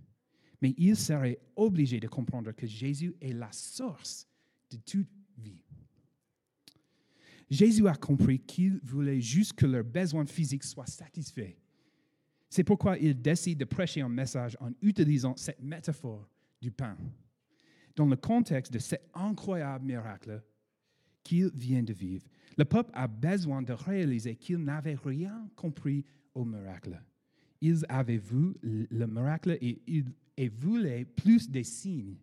Mais 0.63 0.75
il 0.79 0.97
serait 0.97 1.41
obligé 1.57 2.01
de 2.01 2.09
comprendre 2.09 2.53
que 2.53 2.67
Jésus 2.67 3.15
est 3.21 3.33
la 3.33 3.53
source 3.53 4.27
de 4.71 4.79
toute 4.79 5.11
vie. 5.37 5.61
Jésus 7.51 7.87
a 7.87 7.95
compris 7.95 8.39
qu'il 8.39 8.79
voulait 8.83 9.21
juste 9.21 9.53
que 9.53 9.67
leurs 9.67 9.85
besoins 9.85 10.25
physiques 10.25 10.65
soient 10.65 10.87
satisfaits 10.87 11.57
c'est 12.53 12.65
pourquoi 12.65 12.99
il 12.99 13.19
décide 13.19 13.61
de 13.61 13.65
prêcher 13.65 14.03
un 14.03 14.11
message 14.11 14.59
en 14.61 14.73
utilisant 14.83 15.35
cette 15.37 15.63
métaphore 15.63 16.29
du 16.61 16.71
pain. 16.71 16.99
Dans 17.97 18.05
le 18.05 18.15
contexte 18.15 18.71
de 18.71 18.79
cet 18.79 19.09
incroyable 19.15 19.87
miracle 19.87 20.43
qu'il 21.25 21.51
vient 21.55 21.83
de 21.83 21.95
vivre, 21.95 22.29
le 22.59 22.67
peuple 22.67 22.91
a 22.93 23.09
besoin 23.09 23.63
de 23.63 23.73
réaliser 23.73 24.37
qu'ils 24.37 24.59
n'avaient 24.59 24.99
rien 25.03 25.49
compris 25.57 26.05
au 26.35 26.45
miracle. 26.45 27.01
Ils 27.63 27.87
avaient 27.89 28.19
vu 28.19 28.53
le 28.63 29.07
miracle 29.07 29.57
et, 29.63 29.81
et 30.37 30.49
voulaient 30.51 31.07
plus 31.07 31.49
des 31.49 31.65
signes. 31.65 32.19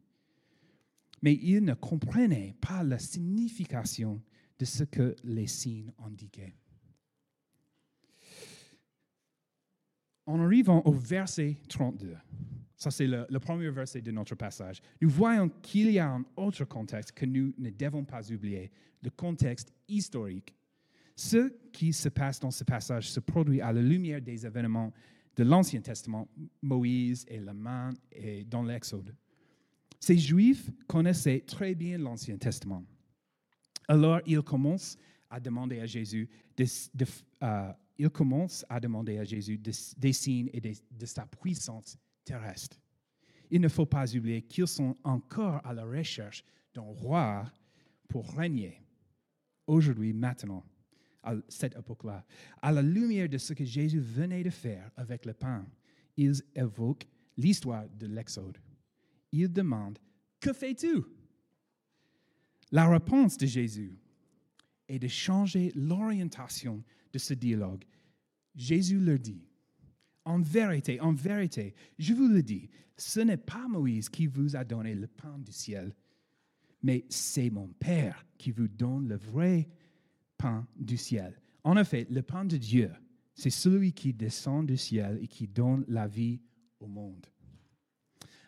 Mais 1.24 1.34
ils 1.34 1.64
ne 1.64 1.74
comprenaient 1.74 2.56
pas 2.62 2.84
la 2.84 3.00
signification 3.00 4.22
de 4.60 4.66
ce 4.66 4.84
que 4.84 5.16
les 5.24 5.48
signes 5.48 5.92
indiquaient. 5.98 6.54
en 10.30 10.40
arrivant 10.42 10.84
au 10.86 10.92
verset 10.92 11.58
32, 11.70 12.16
ça 12.76 12.92
c'est 12.92 13.08
le, 13.08 13.40
premier 13.40 13.72
verset 13.72 14.00
de 14.00 14.12
notre 14.12 14.36
passage, 14.36 14.80
nous 15.02 15.10
voyons 15.10 15.50
qu'il 15.50 15.90
y 15.90 15.98
a 15.98 16.08
un 16.08 16.24
autre 16.36 16.66
contexte 16.66 17.14
que 17.14 17.26
nous 17.26 17.52
ne 17.58 17.72
devons 17.72 18.06
pas 18.06 18.32
oublier, 18.32 18.72
le 19.02 19.10
contexte 19.10 19.74
historique. 19.88 20.56
Ce 21.16 21.52
qui 21.74 21.92
se 21.92 22.10
passe 22.10 22.40
dans 22.40 22.52
ce 22.52 22.64
passage 22.64 23.10
se 23.10 23.20
produit 23.20 23.60
à 23.60 23.74
la 23.74 23.82
lumière 23.82 24.22
des 24.22 24.46
événements 24.46 24.94
de 25.40 25.46
l'Ancien 25.46 25.80
Testament, 25.80 26.28
Moïse 26.62 27.26
et 27.30 27.40
la 27.40 27.54
main 27.54 27.92
et 28.12 28.44
dans 28.44 28.62
l'Exode. 28.62 29.16
Ces 29.98 30.18
Juifs 30.18 30.70
connaissaient 30.86 31.40
très 31.48 31.76
bien 31.76 31.98
l'Ancien 31.98 32.38
Testament. 32.38 32.84
Alors 33.88 34.20
ils 34.26 34.42
commencent 34.42 34.98
à 35.30 35.40
demander 35.40 35.80
à 35.80 35.86
Jésus 35.86 36.30
de, 36.58 36.66
euh, 37.42 37.72
il 37.98 38.10
commence 38.10 38.66
à 38.68 38.82
demander 38.82 39.18
à 39.18 39.24
Jésus 39.24 39.58
des 39.58 40.14
signes 40.14 40.50
et 40.52 40.60
de 40.60 41.06
sa 41.06 41.26
puissance 41.26 41.98
terrestre. 42.26 42.78
Il 43.50 43.62
ne 43.62 43.70
faut 43.70 43.86
pas 43.86 44.14
oublier 44.14 44.42
qu'ils 44.42 44.68
sont 44.68 44.98
encore 45.06 45.66
à 45.66 45.74
la 45.74 45.86
recherche 45.86 46.44
d'un 46.74 46.82
roi 46.82 47.50
pour 48.10 48.30
régner 48.36 48.82
aujourd'hui, 49.68 50.12
maintenant, 50.12 50.66
à 51.24 51.36
cette 51.48 51.76
époque-là. 51.76 52.26
À 52.62 52.72
la 52.72 52.82
lumière 52.82 53.30
de 53.30 53.38
ce 53.38 53.54
que 53.54 53.66
Jésus 53.66 54.00
venait 54.00 54.44
de 54.44 54.50
faire 54.50 54.92
avec 54.96 55.26
le 55.26 55.34
pain, 55.34 55.66
ils 56.18 56.42
évoquent 56.56 57.08
l'histoire 57.38 57.88
de 57.90 58.08
l'Exode. 58.08 58.58
Ils 59.32 59.52
demandent, 59.52 60.00
que 60.40 60.54
fais-tu? 60.54 61.04
La 62.72 62.88
réponse 62.88 63.38
de 63.38 63.46
Jésus 63.46 63.98
est 64.88 65.00
de 65.00 65.08
changer 65.08 65.72
l'orientation 65.76 66.84
de 67.12 67.20
ce 67.20 67.34
dialogue. 67.34 67.84
Jésus 68.56 69.00
leur 69.00 69.20
dit, 69.20 69.44
en 70.26 70.40
vérité, 70.40 71.00
en 71.00 71.14
vérité, 71.14 71.74
je 71.98 72.14
vous 72.14 72.28
le 72.28 72.44
dis, 72.44 72.70
ce 72.98 73.20
n'est 73.22 73.38
pas 73.38 73.68
Moïse 73.68 74.10
qui 74.10 74.28
vous 74.28 74.56
a 74.56 74.64
donné 74.64 74.94
le 74.94 75.08
pain 75.08 75.38
du 75.40 75.52
ciel, 75.52 75.96
mais 76.84 77.06
c'est 77.10 77.50
mon 77.50 77.68
Père 77.68 78.26
qui 78.38 78.52
vous 78.52 78.68
donne 78.68 79.08
le 79.08 79.16
vrai 79.16 79.70
pain 80.40 80.66
du 80.76 80.98
ciel. 80.98 81.40
En 81.64 81.78
effet, 81.78 82.08
le 82.10 82.24
pain 82.24 82.46
de 82.46 82.58
Dieu, 82.58 82.90
c'est 83.36 83.50
celui 83.50 83.94
qui 83.94 84.14
descend 84.14 84.66
du 84.66 84.78
ciel 84.78 85.20
et 85.22 85.28
qui 85.28 85.48
donne 85.48 85.86
la 85.88 86.08
vie 86.08 86.42
au 86.80 86.88
monde. 86.88 87.28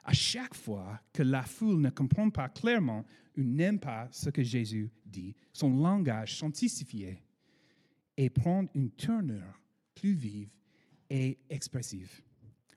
À 0.03 0.13
chaque 0.13 0.55
fois 0.55 0.99
que 1.13 1.21
la 1.21 1.43
foule 1.43 1.79
ne 1.79 1.89
comprend 1.91 2.29
pas 2.31 2.49
clairement 2.49 3.05
ou 3.37 3.43
n'aime 3.43 3.79
pas 3.79 4.07
ce 4.11 4.29
que 4.29 4.41
Jésus 4.41 4.89
dit, 5.05 5.35
son 5.53 5.77
langage 5.77 6.39
s'intensifie 6.39 7.17
et 8.17 8.29
prendre 8.29 8.69
une 8.73 8.89
tournure 8.91 9.61
plus 9.93 10.13
vive 10.13 10.49
et 11.09 11.37
expressive. 11.49 12.21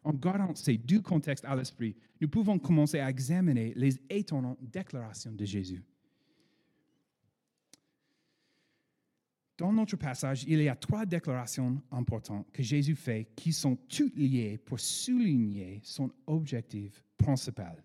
En 0.02 0.12
gardant 0.12 0.54
ces 0.54 0.76
deux 0.76 1.00
contextes 1.00 1.46
à 1.46 1.56
l'esprit, 1.56 1.96
nous 2.20 2.28
pouvons 2.28 2.58
commencer 2.58 3.00
à 3.00 3.08
examiner 3.08 3.72
les 3.74 3.98
étonnantes 4.10 4.58
déclarations 4.60 5.32
de 5.32 5.44
Jésus. 5.44 5.82
Dans 9.56 9.72
notre 9.72 9.96
passage, 9.96 10.44
il 10.48 10.60
y 10.60 10.68
a 10.68 10.74
trois 10.74 11.06
déclarations 11.06 11.80
importantes 11.92 12.50
que 12.52 12.62
Jésus 12.62 12.96
fait 12.96 13.28
qui 13.36 13.52
sont 13.52 13.76
toutes 13.88 14.16
liées 14.16 14.58
pour 14.58 14.80
souligner 14.80 15.80
son 15.84 16.10
objectif 16.26 17.04
principal. 17.16 17.80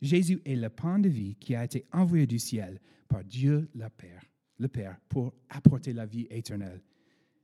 Jésus 0.00 0.40
est 0.44 0.56
le 0.56 0.70
pain 0.70 0.98
de 0.98 1.08
vie 1.08 1.36
qui 1.36 1.54
a 1.54 1.64
été 1.64 1.84
envoyé 1.92 2.26
du 2.26 2.38
ciel 2.38 2.80
par 3.08 3.22
Dieu 3.22 3.68
le 3.74 3.88
Père, 3.90 4.24
le 4.58 4.68
Père 4.68 4.98
pour 5.08 5.34
apporter 5.50 5.92
la 5.92 6.06
vie 6.06 6.26
éternelle. 6.30 6.82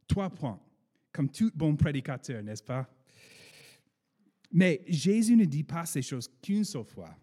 Trois 0.07 0.31
points, 0.31 0.59
comme 1.13 1.29
tout 1.29 1.51
bon 1.55 1.77
prédicateur, 1.77 2.43
n'est-ce 2.43 2.63
pas? 2.63 2.89
Mais 4.51 4.83
Jésus 4.87 5.37
ne 5.37 5.45
dit 5.45 5.63
pas 5.63 5.85
ces 5.85 6.01
choses 6.01 6.29
qu'une 6.41 6.65
seule 6.65 6.85
fois. 6.85 7.15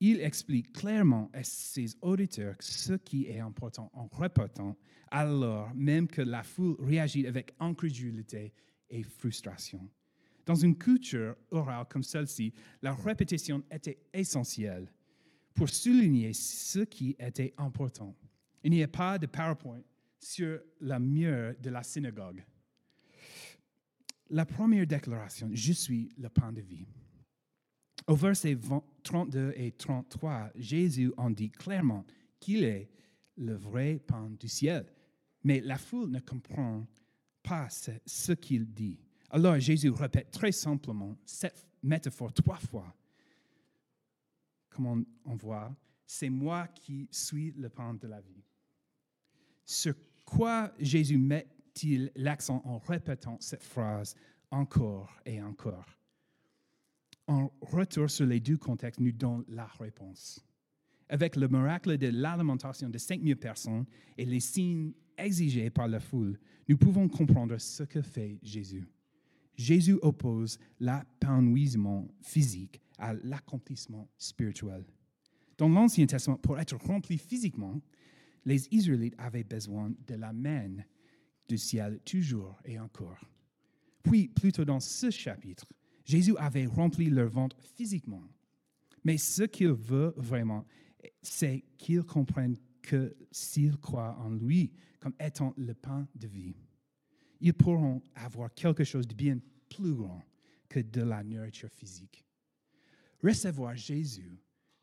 Il 0.00 0.20
explique 0.20 0.72
clairement 0.72 1.30
à 1.34 1.44
ses 1.44 1.94
auditeurs 2.00 2.56
ce 2.60 2.94
qui 2.94 3.26
est 3.26 3.40
important 3.40 3.90
en 3.92 4.08
répétant, 4.08 4.76
alors 5.10 5.74
même 5.74 6.08
que 6.08 6.22
la 6.22 6.42
foule 6.42 6.76
réagit 6.80 7.26
avec 7.26 7.54
incrédulité 7.60 8.54
et 8.88 9.02
frustration. 9.02 9.90
Dans 10.46 10.54
une 10.54 10.76
culture 10.76 11.36
orale 11.50 11.86
comme 11.90 12.02
celle-ci, 12.02 12.52
la 12.80 12.94
répétition 12.94 13.62
était 13.70 13.98
essentielle 14.14 14.90
pour 15.54 15.68
souligner 15.68 16.32
ce 16.32 16.80
qui 16.80 17.14
était 17.18 17.52
important. 17.58 18.16
Il 18.64 18.70
n'y 18.70 18.82
a 18.82 18.88
pas 18.88 19.18
de 19.18 19.26
PowerPoint 19.26 19.82
sur 20.18 20.60
la 20.80 20.98
mur 20.98 21.54
de 21.60 21.70
la 21.70 21.82
synagogue. 21.82 22.42
La 24.30 24.46
première 24.46 24.86
déclaration, 24.86 25.50
je 25.52 25.72
suis 25.72 26.08
le 26.16 26.28
pain 26.28 26.52
de 26.52 26.62
vie. 26.62 26.86
Au 28.06 28.14
verset 28.14 28.54
32 29.02 29.52
et 29.56 29.72
33, 29.72 30.50
Jésus 30.54 31.12
en 31.16 31.30
dit 31.30 31.50
clairement 31.50 32.04
qu'il 32.38 32.64
est 32.64 32.90
le 33.36 33.54
vrai 33.54 34.00
pain 34.06 34.30
du 34.38 34.48
ciel. 34.48 34.86
Mais 35.44 35.60
la 35.60 35.78
foule 35.78 36.10
ne 36.10 36.20
comprend 36.20 36.86
pas 37.42 37.68
ce, 37.70 38.32
qu'il 38.32 38.72
dit. 38.72 38.98
Alors 39.30 39.58
Jésus 39.58 39.90
répète 39.90 40.30
très 40.30 40.52
simplement 40.52 41.16
cette 41.24 41.66
métaphore 41.82 42.32
trois 42.32 42.58
fois. 42.58 42.94
Comme 44.68 45.04
on, 45.24 45.34
voit, 45.34 45.74
c'est 46.06 46.30
moi 46.30 46.68
qui 46.68 47.08
suis 47.10 47.52
le 47.52 47.68
pain 47.68 47.94
de 47.94 48.06
la 48.06 48.20
vie. 48.20 48.44
Sur 49.64 49.94
quoi 50.24 50.72
Jésus 50.78 51.18
met-il 51.18 52.12
l'accent 52.14 52.62
en 52.64 52.78
répétant 52.78 53.36
cette 53.40 53.64
phrase 53.64 54.14
encore 54.50 55.10
et 55.24 55.42
encore? 55.42 55.99
En 57.26 57.50
retour 57.60 58.10
sur 58.10 58.26
les 58.26 58.40
deux 58.40 58.56
contextes 58.56 59.00
nous 59.00 59.12
donne 59.12 59.44
la 59.48 59.66
réponse. 59.66 60.44
avec 61.10 61.34
le 61.34 61.48
miracle 61.48 61.98
de 61.98 62.06
l'alimentation 62.06 62.88
de 62.88 62.96
5000 62.96 63.36
personnes 63.36 63.84
et 64.16 64.24
les 64.24 64.38
signes 64.38 64.92
exigés 65.18 65.68
par 65.68 65.88
la 65.88 65.98
foule, 65.98 66.38
nous 66.68 66.78
pouvons 66.78 67.08
comprendre 67.08 67.58
ce 67.58 67.82
que 67.82 68.00
fait 68.00 68.38
Jésus. 68.42 68.86
Jésus 69.56 69.98
oppose 70.02 70.58
l'épanouissement 70.78 72.06
physique 72.22 72.80
à 72.96 73.12
l'accomplissement 73.12 74.08
spirituel. 74.16 74.84
Dans 75.58 75.68
l'Ancien 75.68 76.06
Testament, 76.06 76.38
pour 76.38 76.58
être 76.58 76.76
rempli 76.76 77.18
physiquement, 77.18 77.80
les 78.44 78.66
Israélites 78.70 79.16
avaient 79.18 79.44
besoin 79.44 79.92
de 80.06 80.14
la 80.14 80.32
main 80.32 80.70
du 81.48 81.58
ciel 81.58 82.00
toujours 82.04 82.58
et 82.64 82.78
encore. 82.78 83.18
Puis, 84.02 84.28
plutôt 84.28 84.64
dans 84.64 84.80
ce 84.80 85.10
chapitre, 85.10 85.66
Jésus 86.10 86.36
avait 86.38 86.66
rempli 86.66 87.08
leur 87.08 87.28
ventre 87.28 87.56
physiquement. 87.76 88.24
Mais 89.04 89.16
ce 89.16 89.44
qu'il 89.44 89.70
veut 89.70 90.12
vraiment, 90.16 90.66
c'est 91.22 91.62
qu'ils 91.78 92.02
comprennent 92.02 92.56
que 92.82 93.16
s'ils 93.30 93.78
croient 93.78 94.18
en 94.18 94.30
lui 94.30 94.72
comme 94.98 95.14
étant 95.20 95.54
le 95.56 95.72
pain 95.72 96.08
de 96.16 96.26
vie, 96.26 96.56
ils 97.40 97.54
pourront 97.54 98.02
avoir 98.16 98.52
quelque 98.52 98.82
chose 98.82 99.06
de 99.06 99.14
bien 99.14 99.38
plus 99.68 99.94
grand 99.94 100.24
que 100.68 100.80
de 100.80 101.02
la 101.02 101.22
nourriture 101.22 101.70
physique. 101.70 102.24
Recevoir 103.22 103.76
Jésus 103.76 104.36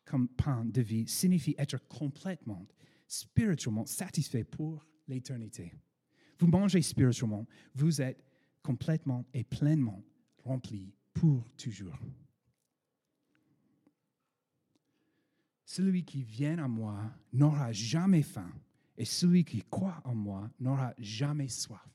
comme 0.06 0.30
pain 0.30 0.64
de 0.64 0.82
vie 0.82 1.10
signifie 1.10 1.56
être 1.58 1.86
complètement, 1.90 2.66
spirituellement 3.06 3.86
satisfait 3.86 4.46
pour 4.46 4.86
l'éternité. 5.10 5.74
Vous 6.40 6.48
mangez 6.48 6.82
spirituellement, 6.82 7.46
vous 7.76 8.02
êtes 8.02 8.24
complètement 8.64 9.26
et 9.34 9.44
pleinement 9.44 10.02
rempli 10.46 10.94
pour 11.20 11.44
toujours. 11.58 11.98
Celui 15.66 16.04
qui 16.04 16.24
vient 16.24 16.58
à 16.60 16.68
moi 16.68 17.12
n'aura 17.34 17.72
jamais 17.72 18.22
faim, 18.22 18.52
et 18.98 19.06
celui 19.06 19.44
qui 19.44 19.62
croit 19.70 20.02
en 20.06 20.16
moi 20.16 20.50
n'aura 20.60 20.94
jamais 20.98 21.50
soif. 21.50 21.86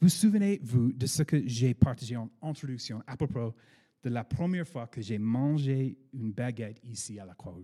Vous 0.00 0.08
souvenez-vous 0.08 0.92
de 0.92 1.06
ce 1.06 1.22
que 1.22 1.46
j'ai 1.46 1.74
partagé 1.74 2.16
en 2.16 2.30
introduction 2.42 3.02
à 3.06 3.16
propos 3.16 3.54
de 4.02 4.08
la 4.08 4.24
première 4.24 4.66
fois 4.66 4.86
que 4.86 5.02
j'ai 5.02 5.18
mangé 5.18 5.98
une 6.12 6.32
baguette 6.32 6.80
ici 6.84 7.20
à 7.20 7.26
la 7.26 7.34
croix 7.34 7.54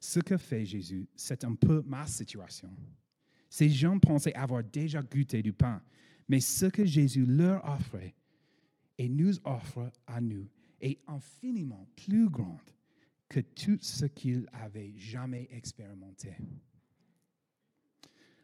Ce 0.00 0.18
que 0.18 0.36
fait 0.36 0.64
Jésus, 0.64 1.08
c'est 1.14 1.44
un 1.44 1.54
peu 1.54 1.82
ma 1.86 2.06
situation. 2.06 2.70
Ces 3.48 3.70
gens 3.70 3.98
pensaient 3.98 4.34
avoir 4.34 4.64
déjà 4.64 5.00
goûté 5.02 5.42
du 5.42 5.52
pain, 5.52 5.80
mais 6.28 6.40
ce 6.40 6.66
que 6.66 6.84
Jésus 6.84 7.24
leur 7.24 7.64
offrait 7.64 8.14
et 8.98 9.08
nous 9.08 9.38
offre 9.44 9.90
à 10.06 10.20
nous 10.20 10.48
est 10.80 10.98
infiniment 11.06 11.86
plus 11.96 12.28
grand 12.28 12.60
que 13.28 13.40
tout 13.40 13.78
ce 13.80 14.06
qu'ils 14.06 14.48
avaient 14.52 14.92
jamais 14.96 15.48
expérimenté. 15.50 16.36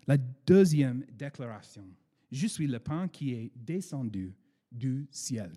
La 0.06 0.16
deuxième 0.16 1.04
déclaration, 1.12 1.86
je 2.30 2.46
suis 2.46 2.66
le 2.66 2.78
pain 2.78 3.08
qui 3.08 3.32
est 3.32 3.52
descendu 3.56 4.34
du 4.70 5.06
ciel. 5.10 5.52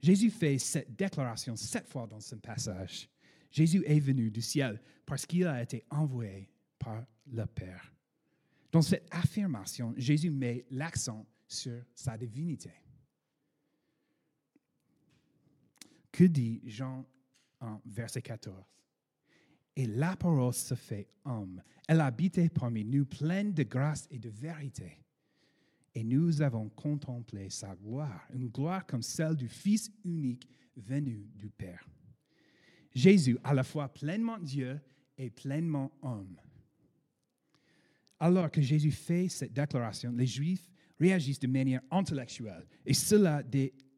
Jésus 0.00 0.30
fait 0.30 0.58
cette 0.58 0.96
déclaration 0.96 1.54
sept 1.56 1.86
fois 1.86 2.06
dans 2.06 2.20
ce 2.20 2.34
passage. 2.34 3.08
Jésus 3.50 3.84
est 3.86 4.00
venu 4.00 4.30
du 4.30 4.40
ciel 4.40 4.80
parce 5.04 5.26
qu'il 5.26 5.46
a 5.46 5.62
été 5.62 5.84
envoyé 5.90 6.48
par 6.78 7.04
le 7.30 7.44
Père. 7.46 7.92
Dans 8.72 8.82
cette 8.82 9.06
affirmation, 9.10 9.92
Jésus 9.96 10.30
met 10.30 10.64
l'accent 10.70 11.26
sur 11.52 11.84
sa 11.94 12.16
divinité. 12.16 12.72
Que 16.10 16.24
dit 16.24 16.60
Jean 16.64 17.06
en 17.60 17.80
verset 17.86 18.22
14 18.22 18.64
Et 19.76 19.86
la 19.86 20.16
parole 20.16 20.52
se 20.52 20.74
fait 20.74 21.08
homme. 21.24 21.62
Elle 21.88 22.00
habitait 22.00 22.48
parmi 22.48 22.84
nous 22.84 23.06
pleine 23.06 23.52
de 23.52 23.62
grâce 23.62 24.06
et 24.10 24.18
de 24.18 24.28
vérité. 24.28 24.98
Et 25.94 26.04
nous 26.04 26.40
avons 26.40 26.68
contemplé 26.70 27.50
sa 27.50 27.74
gloire, 27.76 28.26
une 28.32 28.48
gloire 28.48 28.86
comme 28.86 29.02
celle 29.02 29.36
du 29.36 29.48
Fils 29.48 29.90
unique 30.04 30.48
venu 30.76 31.28
du 31.34 31.50
Père. 31.50 31.86
Jésus, 32.94 33.38
à 33.44 33.54
la 33.54 33.62
fois 33.62 33.88
pleinement 33.88 34.38
Dieu 34.38 34.80
et 35.18 35.30
pleinement 35.30 35.92
homme. 36.02 36.36
Alors 38.18 38.50
que 38.50 38.62
Jésus 38.62 38.90
fait 38.90 39.28
cette 39.28 39.52
déclaration, 39.52 40.12
les 40.12 40.26
Juifs 40.26 40.71
réagissent 41.02 41.40
de 41.40 41.48
manière 41.48 41.82
intellectuelle 41.90 42.66
et 42.86 42.94
cela 42.94 43.42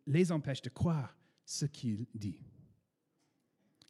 les 0.07 0.33
empêche 0.33 0.63
de 0.63 0.71
croire 0.71 1.17
ce 1.45 1.67
qu'il 1.67 2.07
dit. 2.15 2.41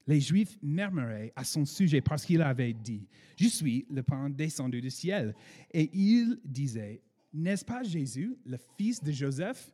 Les 0.06 0.20
Juifs 0.20 0.58
murmuraient 0.62 1.32
à 1.34 1.44
son 1.44 1.64
sujet 1.64 2.00
parce 2.00 2.24
qu'il 2.24 2.42
avait 2.42 2.74
dit, 2.74 3.08
Je 3.38 3.48
suis 3.48 3.86
le 3.88 4.02
pain 4.02 4.28
descendu 4.28 4.80
du 4.80 4.90
ciel. 4.90 5.34
Et 5.72 5.90
ils 5.96 6.38
disaient, 6.44 7.00
N'est-ce 7.32 7.64
pas 7.64 7.82
Jésus, 7.82 8.36
le 8.44 8.58
fils 8.76 9.02
de 9.02 9.10
Joseph, 9.10 9.72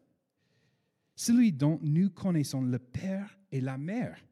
celui 1.17 1.53
dont 1.53 1.81
nous 1.83 2.11
connaissons 2.11 2.63
le 2.63 2.79
Père 2.79 3.39
et 3.51 3.61
la 3.61 3.77
Mère? 3.77 4.25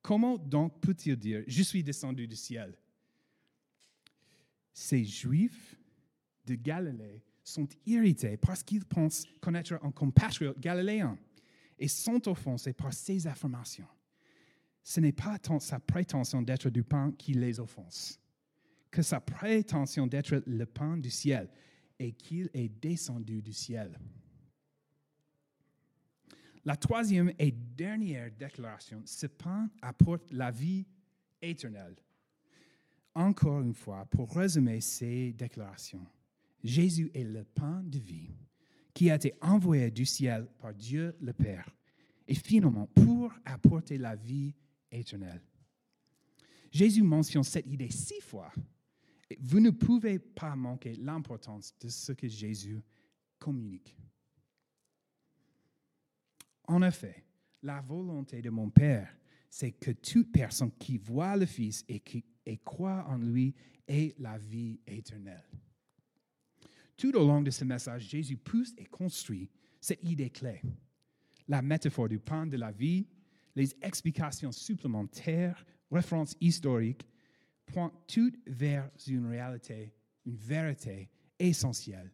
Comment 0.00 0.38
donc 0.38 0.80
peut-il 0.80 1.16
dire, 1.16 1.42
Je 1.46 1.62
suis 1.62 1.82
descendu 1.82 2.26
du 2.26 2.36
ciel 2.36 2.74
Ces 4.72 5.04
Juifs 5.04 5.76
de 6.46 6.54
Galilée 6.54 7.25
sont 7.46 7.68
irrités 7.86 8.36
parce 8.36 8.62
qu'ils 8.62 8.84
pensent 8.84 9.24
connaître 9.40 9.78
un 9.82 9.92
compatriote 9.92 10.58
galiléen 10.58 11.16
et 11.78 11.88
sont 11.88 12.28
offensés 12.28 12.72
par 12.72 12.92
ces 12.92 13.26
affirmations. 13.26 13.86
Ce 14.82 15.00
n'est 15.00 15.12
pas 15.12 15.38
tant 15.38 15.60
sa 15.60 15.78
prétention 15.78 16.42
d'être 16.42 16.70
du 16.70 16.82
pain 16.82 17.12
qui 17.12 17.34
les 17.34 17.60
offense, 17.60 18.20
que 18.90 19.02
sa 19.02 19.20
prétention 19.20 20.06
d'être 20.06 20.42
le 20.44 20.66
pain 20.66 20.96
du 20.96 21.10
ciel 21.10 21.48
et 21.98 22.12
qu'il 22.12 22.50
est 22.52 22.68
descendu 22.68 23.42
du 23.42 23.52
ciel. 23.52 23.98
La 26.64 26.76
troisième 26.76 27.32
et 27.38 27.52
dernière 27.52 28.30
déclaration, 28.32 29.02
ce 29.04 29.28
pain 29.28 29.70
apporte 29.82 30.32
la 30.32 30.50
vie 30.50 30.84
éternelle. 31.40 31.96
Encore 33.14 33.60
une 33.60 33.74
fois, 33.74 34.04
pour 34.06 34.34
résumer 34.34 34.80
ces 34.80 35.32
déclarations, 35.32 36.06
Jésus 36.66 37.10
est 37.14 37.24
le 37.24 37.44
pain 37.44 37.82
de 37.84 37.98
vie 37.98 38.30
qui 38.92 39.10
a 39.10 39.16
été 39.16 39.34
envoyé 39.40 39.90
du 39.90 40.06
ciel 40.06 40.48
par 40.58 40.74
Dieu 40.74 41.14
le 41.20 41.32
Père, 41.32 41.68
et 42.26 42.34
finalement 42.34 42.86
pour 42.86 43.32
apporter 43.44 43.98
la 43.98 44.16
vie 44.16 44.54
éternelle. 44.90 45.42
Jésus 46.70 47.02
mentionne 47.02 47.44
cette 47.44 47.66
idée 47.66 47.90
six 47.90 48.20
fois. 48.20 48.52
vous 49.40 49.60
ne 49.60 49.70
pouvez 49.70 50.18
pas 50.18 50.56
manquer 50.56 50.94
l'importance 50.94 51.74
de 51.80 51.88
ce 51.88 52.12
que 52.12 52.28
Jésus 52.28 52.82
communique. 53.38 53.96
En 56.68 56.82
effet, 56.82 57.24
la 57.62 57.80
volonté 57.80 58.40
de 58.40 58.50
mon 58.50 58.70
Père, 58.70 59.14
c'est 59.48 59.72
que 59.72 59.92
toute 59.92 60.32
personne 60.32 60.72
qui 60.78 60.96
voit 60.98 61.36
le 61.36 61.46
Fils 61.46 61.84
et 61.88 62.00
qui 62.00 62.24
et 62.46 62.58
croit 62.58 63.04
en 63.08 63.18
lui 63.18 63.54
ait 63.88 64.14
la 64.18 64.38
vie 64.38 64.80
éternelle. 64.86 65.44
Tout 66.96 67.14
au 67.14 67.26
long 67.26 67.42
de 67.42 67.50
ce 67.50 67.64
message, 67.64 68.08
Jésus 68.08 68.36
pousse 68.36 68.72
et 68.78 68.86
construit 68.86 69.50
cette 69.80 70.02
idée 70.02 70.30
clé. 70.30 70.62
La 71.48 71.62
métaphore 71.62 72.08
du 72.08 72.18
pain 72.18 72.46
de 72.46 72.56
la 72.56 72.72
vie, 72.72 73.06
les 73.54 73.74
explications 73.82 74.52
supplémentaires, 74.52 75.64
références 75.90 76.36
historiques, 76.40 77.06
pointent 77.66 78.06
toutes 78.06 78.38
vers 78.46 78.90
une 79.06 79.26
réalité, 79.26 79.92
une 80.24 80.36
vérité 80.36 81.10
essentielle. 81.38 82.12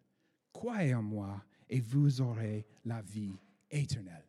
Croyez 0.52 0.94
en 0.94 1.02
moi 1.02 1.44
et 1.68 1.80
vous 1.80 2.20
aurez 2.20 2.66
la 2.84 3.00
vie 3.02 3.34
éternelle. 3.70 4.26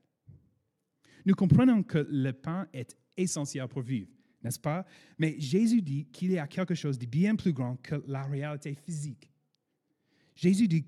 Nous 1.25 1.35
comprenons 1.35 1.83
que 1.83 2.05
le 2.09 2.31
pain 2.31 2.67
est 2.73 2.95
essentiel 3.15 3.67
pour 3.67 3.81
vivre, 3.81 4.09
n'est-ce 4.41 4.59
pas? 4.59 4.85
Mais 5.17 5.35
Jésus 5.39 5.81
dit 5.81 6.05
qu'il 6.05 6.31
y 6.31 6.39
a 6.39 6.47
quelque 6.47 6.75
chose 6.75 6.99
de 6.99 7.05
bien 7.05 7.35
plus 7.35 7.53
grand 7.53 7.77
que 7.77 8.03
la 8.07 8.23
réalité 8.23 8.75
physique. 8.75 9.32
Jésus 10.35 10.67
dit 10.67 10.83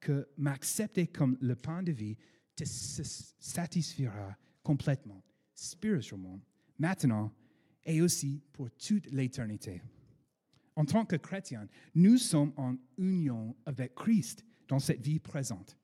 que, 0.00 0.28
m'accepter 0.36 1.06
comme 1.06 1.36
le 1.40 1.54
pain 1.54 1.82
de 1.82 1.92
vie 1.92 2.16
te 2.56 2.64
satisfera 2.64 4.36
complètement, 4.62 5.22
spirituellement, 5.54 6.40
maintenant 6.78 7.32
et 7.84 8.00
aussi 8.00 8.42
pour 8.52 8.70
toute 8.72 9.06
l'éternité. 9.10 9.82
En 10.76 10.84
tant 10.84 11.04
que 11.04 11.16
chrétiens, 11.16 11.68
nous 11.94 12.16
sommes 12.16 12.52
en 12.56 12.76
union 12.96 13.54
avec 13.66 13.94
Christ 13.94 14.44
dans 14.68 14.78
cette 14.78 15.04
vie 15.04 15.20
présente, 15.20 15.76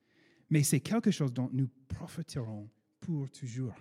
mais 0.48 0.62
c'est 0.62 0.80
quelque 0.80 1.10
chose 1.10 1.32
dont 1.32 1.50
nous 1.52 1.68
profiterons 1.88 2.70
pour 3.00 3.30
toujours. 3.30 3.74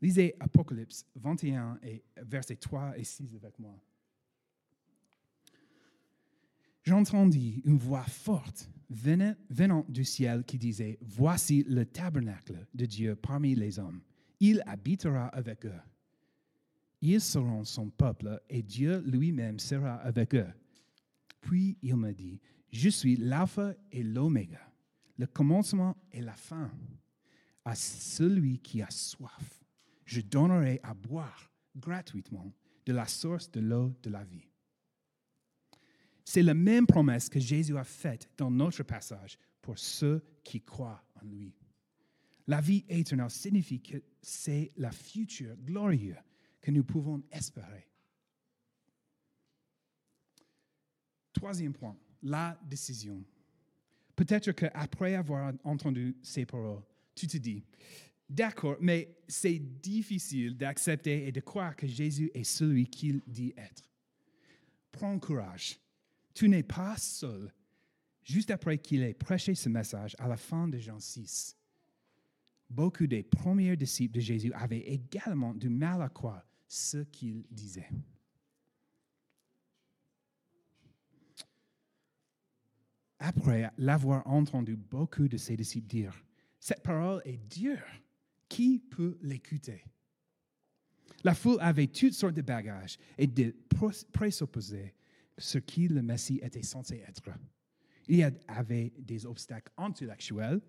Lisez 0.00 0.34
Apocalypse 0.40 1.04
21 1.16 1.78
et 1.82 2.02
versets 2.22 2.56
3 2.56 2.98
et 2.98 3.04
6 3.04 3.36
avec 3.36 3.58
moi 3.58 3.78
j'entendis 6.82 7.62
une 7.64 7.78
voix 7.78 8.04
forte 8.04 8.68
venant 8.90 9.84
du 9.88 10.04
ciel 10.04 10.44
qui 10.44 10.58
disait, 10.58 10.98
Voici 11.00 11.64
le 11.68 11.86
tabernacle 11.86 12.66
de 12.74 12.86
Dieu 12.86 13.16
parmi 13.16 13.54
les 13.54 13.78
hommes. 13.78 14.00
Il 14.40 14.62
habitera 14.66 15.26
avec 15.28 15.66
eux. 15.66 15.80
Ils 17.02 17.20
seront 17.20 17.64
son 17.64 17.88
peuple 17.88 18.40
et 18.48 18.62
Dieu 18.62 19.02
lui-même 19.06 19.58
sera 19.58 19.94
avec 19.96 20.34
eux. 20.34 20.52
Puis 21.40 21.78
il 21.82 21.96
me 21.96 22.12
dit, 22.12 22.40
je 22.70 22.88
suis 22.88 23.16
l'alpha 23.16 23.74
et 23.90 24.02
l'oméga, 24.02 24.60
le 25.16 25.26
commencement 25.26 25.96
et 26.12 26.20
la 26.20 26.34
fin. 26.34 26.70
À 27.64 27.74
celui 27.74 28.58
qui 28.58 28.82
a 28.82 28.90
soif, 28.90 29.64
je 30.04 30.20
donnerai 30.20 30.80
à 30.82 30.94
boire 30.94 31.50
gratuitement 31.76 32.52
de 32.86 32.92
la 32.92 33.06
source 33.06 33.50
de 33.50 33.60
l'eau 33.60 33.94
de 34.02 34.10
la 34.10 34.24
vie. 34.24 34.49
C'est 36.30 36.44
la 36.44 36.54
même 36.54 36.86
promesse 36.86 37.28
que 37.28 37.40
Jésus 37.40 37.76
a 37.76 37.82
faite 37.82 38.30
dans 38.36 38.52
notre 38.52 38.84
passage 38.84 39.36
pour 39.60 39.76
ceux 39.76 40.22
qui 40.44 40.60
croient 40.60 41.02
en 41.20 41.26
lui. 41.26 41.52
La 42.46 42.60
vie 42.60 42.84
éternelle 42.88 43.28
signifie 43.28 43.80
que 43.80 44.00
c'est 44.22 44.70
la 44.76 44.92
future 44.92 45.56
glorieuse 45.56 46.14
que 46.60 46.70
nous 46.70 46.84
pouvons 46.84 47.20
espérer. 47.32 47.84
Troisième 51.32 51.72
point, 51.72 51.98
la 52.22 52.56
décision. 52.62 53.24
Peut-être 54.14 54.52
qu'après 54.52 55.16
avoir 55.16 55.52
entendu 55.64 56.16
ces 56.22 56.46
paroles, 56.46 56.84
tu 57.12 57.26
te 57.26 57.38
dis, 57.38 57.64
d'accord, 58.28 58.76
mais 58.80 59.16
c'est 59.26 59.58
difficile 59.58 60.56
d'accepter 60.56 61.26
et 61.26 61.32
de 61.32 61.40
croire 61.40 61.74
que 61.74 61.88
Jésus 61.88 62.30
est 62.32 62.44
celui 62.44 62.86
qu'il 62.86 63.20
dit 63.26 63.52
être. 63.56 63.90
Prends 64.92 65.18
courage. 65.18 65.79
Tu 66.34 66.48
n'es 66.48 66.62
pas 66.62 66.96
seul. 66.96 67.52
Juste 68.22 68.50
après 68.50 68.78
qu'il 68.78 69.02
ait 69.02 69.14
prêché 69.14 69.54
ce 69.54 69.68
message 69.68 70.14
à 70.18 70.28
la 70.28 70.36
fin 70.36 70.68
de 70.68 70.78
Jean 70.78 71.00
6, 71.00 71.56
beaucoup 72.68 73.06
des 73.06 73.22
premiers 73.22 73.76
disciples 73.76 74.16
de 74.16 74.20
Jésus 74.20 74.52
avaient 74.52 74.80
également 74.80 75.54
du 75.54 75.68
mal 75.68 76.02
à 76.02 76.08
croire 76.08 76.46
ce 76.68 76.98
qu'il 76.98 77.44
disait. 77.50 77.88
Après 83.18 83.70
l'avoir 83.76 84.26
entendu 84.26 84.76
beaucoup 84.76 85.28
de 85.28 85.36
ses 85.36 85.56
disciples 85.56 85.88
dire, 85.88 86.24
cette 86.58 86.82
parole 86.82 87.20
est 87.24 87.38
dure, 87.50 87.84
qui 88.48 88.78
peut 88.78 89.18
l'écouter 89.22 89.84
La 91.22 91.34
foule 91.34 91.58
avait 91.60 91.86
toutes 91.86 92.14
sortes 92.14 92.34
de 92.34 92.42
bagages 92.42 92.98
et 93.18 93.26
de 93.26 93.54
présupposés 94.12 94.94
sur 95.40 95.64
qui 95.64 95.88
le 95.88 96.02
Messie 96.02 96.38
était 96.42 96.62
censé 96.62 97.02
être. 97.06 97.22
Il 98.08 98.22
avait 98.48 98.92
des 98.98 99.26
obstacles 99.26 99.72
intellectuels 99.76 100.60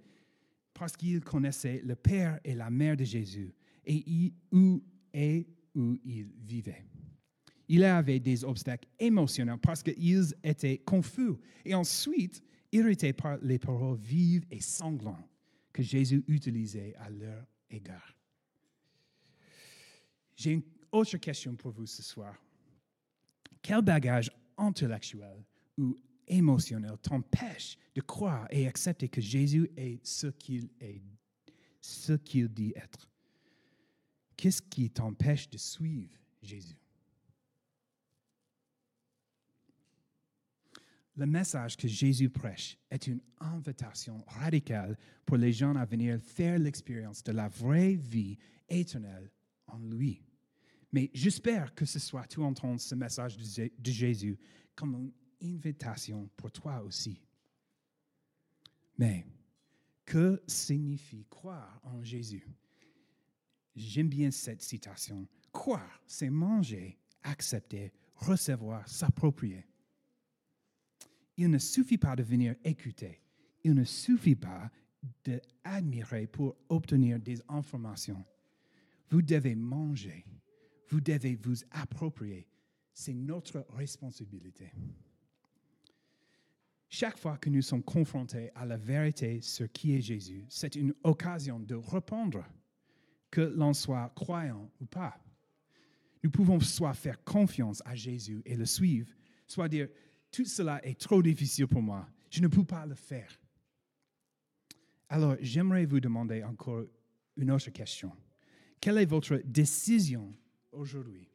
parce 0.74 0.96
qu'il 0.96 1.22
connaissait 1.22 1.82
le 1.84 1.96
père 1.96 2.40
et 2.44 2.56
la 2.56 2.70
mère 2.70 2.96
de 2.96 3.04
Jésus 3.04 3.54
et 3.86 4.34
où, 4.52 4.82
et 5.14 5.48
où 5.76 5.98
il 6.04 6.28
vivait. 6.46 6.86
Il 7.68 7.84
avait 7.84 8.20
des 8.20 8.44
obstacles 8.44 8.88
émotionnels 9.00 9.58
parce 9.62 9.82
qu'ils 9.82 10.34
étaient 10.44 10.80
confus 10.80 11.34
et 11.64 11.74
ensuite 11.74 12.44
irrités 12.72 13.14
par 13.14 13.38
les 13.42 13.60
paroles 13.60 13.98
vives 13.98 14.46
et 14.52 14.60
sanglantes 14.60 15.30
que 15.72 15.82
Jésus 15.82 16.24
utilisait 16.28 16.94
à 16.98 17.10
leur 17.10 17.46
égard. 17.70 18.16
J'ai 20.36 20.52
une 20.54 20.64
autre 20.92 21.18
question 21.18 21.56
pour 21.56 21.72
vous 21.72 21.86
ce 21.86 22.04
soir. 22.04 22.36
Quel 23.62 23.82
bagage 23.82 24.32
intellectuel 24.62 25.44
ou 25.78 25.98
émotionnel 26.28 26.98
t'empêche 27.02 27.78
de 27.96 28.02
croire 28.02 28.48
et 28.52 28.68
accepter 28.68 29.10
que 29.10 29.22
Jésus 29.22 29.70
est 29.76 30.00
ce 30.06 30.28
qu'il 30.28 30.70
est, 30.80 31.02
ce 31.82 32.14
qu'il 32.14 32.48
dit 32.48 32.74
être? 32.76 33.10
Qu'est-ce 34.38 34.62
qui 34.62 34.90
t'empêche 34.90 35.50
de 35.50 35.58
suivre 35.58 36.18
Jésus? 36.42 36.78
Le 41.18 41.26
message 41.26 41.76
que 41.76 41.88
Jésus 41.88 42.30
prêche 42.30 42.78
est 42.90 43.06
une 43.08 43.22
invitation 43.40 44.24
radicale 44.28 44.98
pour 45.26 45.38
les 45.38 45.52
gens 45.52 45.76
à 45.76 45.86
venir 45.86 46.20
faire 46.20 46.58
l'expérience 46.58 47.22
de 47.24 47.34
la 47.34 47.50
vraie 47.50 47.96
vie 47.96 48.38
éternelle 48.70 49.30
en 49.68 49.78
lui. 49.78 50.24
Mais 50.92 51.10
j'espère 51.14 51.74
que 51.74 51.86
ce 51.86 52.00
soit 52.00 52.28
tu 52.28 52.42
entends 52.42 52.78
ce 52.78 52.96
message 52.96 53.38
de 53.38 53.92
Jésus 53.92 54.38
comme 54.76 54.96
une 54.96 55.56
invitation 55.56 56.30
pour 56.36 56.52
toi 56.52 56.82
aussi. 56.82 57.22
Mais 58.98 59.26
que 60.06 60.42
signifie 60.48 61.26
croire 61.30 61.80
en 61.84 62.04
Jésus? 62.04 62.46
J'aime 63.76 64.10
bien 64.10 64.32
cette 64.32 64.62
citation. 64.62 65.28
Croire, 65.54 66.02
c'est 66.06 66.30
manger, 66.30 66.98
accepter, 67.24 67.94
recevoir, 68.16 68.88
s'approprier. 68.88 69.66
Il 71.38 71.50
ne 71.50 71.58
suffit 71.58 71.98
pas 71.98 72.16
de 72.16 72.24
venir 72.24 72.56
écouter. 72.64 73.22
Il 73.64 73.74
ne 73.74 73.84
suffit 73.84 74.36
pas 74.36 74.70
d'admirer 75.24 76.28
pour 76.28 76.56
obtenir 76.70 77.20
des 77.20 77.42
informations. 77.48 78.24
Vous 79.10 79.22
devez 79.22 79.56
manger. 79.56 80.26
Vous 80.92 81.00
devez 81.00 81.36
vous 81.36 81.56
approprier. 81.72 82.46
C'est 82.94 83.14
notre 83.14 83.66
responsabilité. 83.70 84.72
Chaque 86.90 87.18
fois 87.18 87.38
que 87.38 87.50
nous 87.50 87.62
sommes 87.62 87.84
confrontés 87.84 88.52
à 88.54 88.66
la 88.66 88.76
vérité 88.76 89.40
sur 89.42 89.72
qui 89.72 89.96
est 89.96 90.02
Jésus, 90.02 90.46
c'est 90.50 90.76
une 90.76 90.94
occasion 91.04 91.62
de 91.62 91.76
répondre 91.76 92.46
que 93.32 93.40
l'on 93.40 93.74
soit 93.74 94.12
croyant 94.14 94.70
ou 94.82 94.86
pas. 94.86 95.18
Nous 96.22 96.30
pouvons 96.30 96.60
soit 96.60 96.94
faire 96.94 97.24
confiance 97.24 97.82
à 97.86 97.96
Jésus 97.96 98.42
et 98.46 98.58
le 98.58 98.66
suivre, 98.66 99.10
soit 99.48 99.70
dire, 99.70 99.88
tout 100.30 100.44
cela 100.44 100.86
est 100.86 101.00
trop 101.00 101.24
difficile 101.24 101.68
pour 101.68 101.82
moi, 101.82 102.06
je 102.30 102.42
ne 102.42 102.50
peux 102.50 102.66
pas 102.66 102.86
le 102.86 102.96
faire. 102.96 103.40
Alors, 105.08 105.38
j'aimerais 105.40 105.86
vous 105.86 106.02
demander 106.02 106.44
encore 106.44 106.84
une 107.38 107.52
autre 107.52 107.70
question. 107.70 108.12
Quelle 108.82 108.98
est 108.98 109.06
votre 109.06 109.42
décision 109.46 110.34
aujourd'hui? 110.72 111.30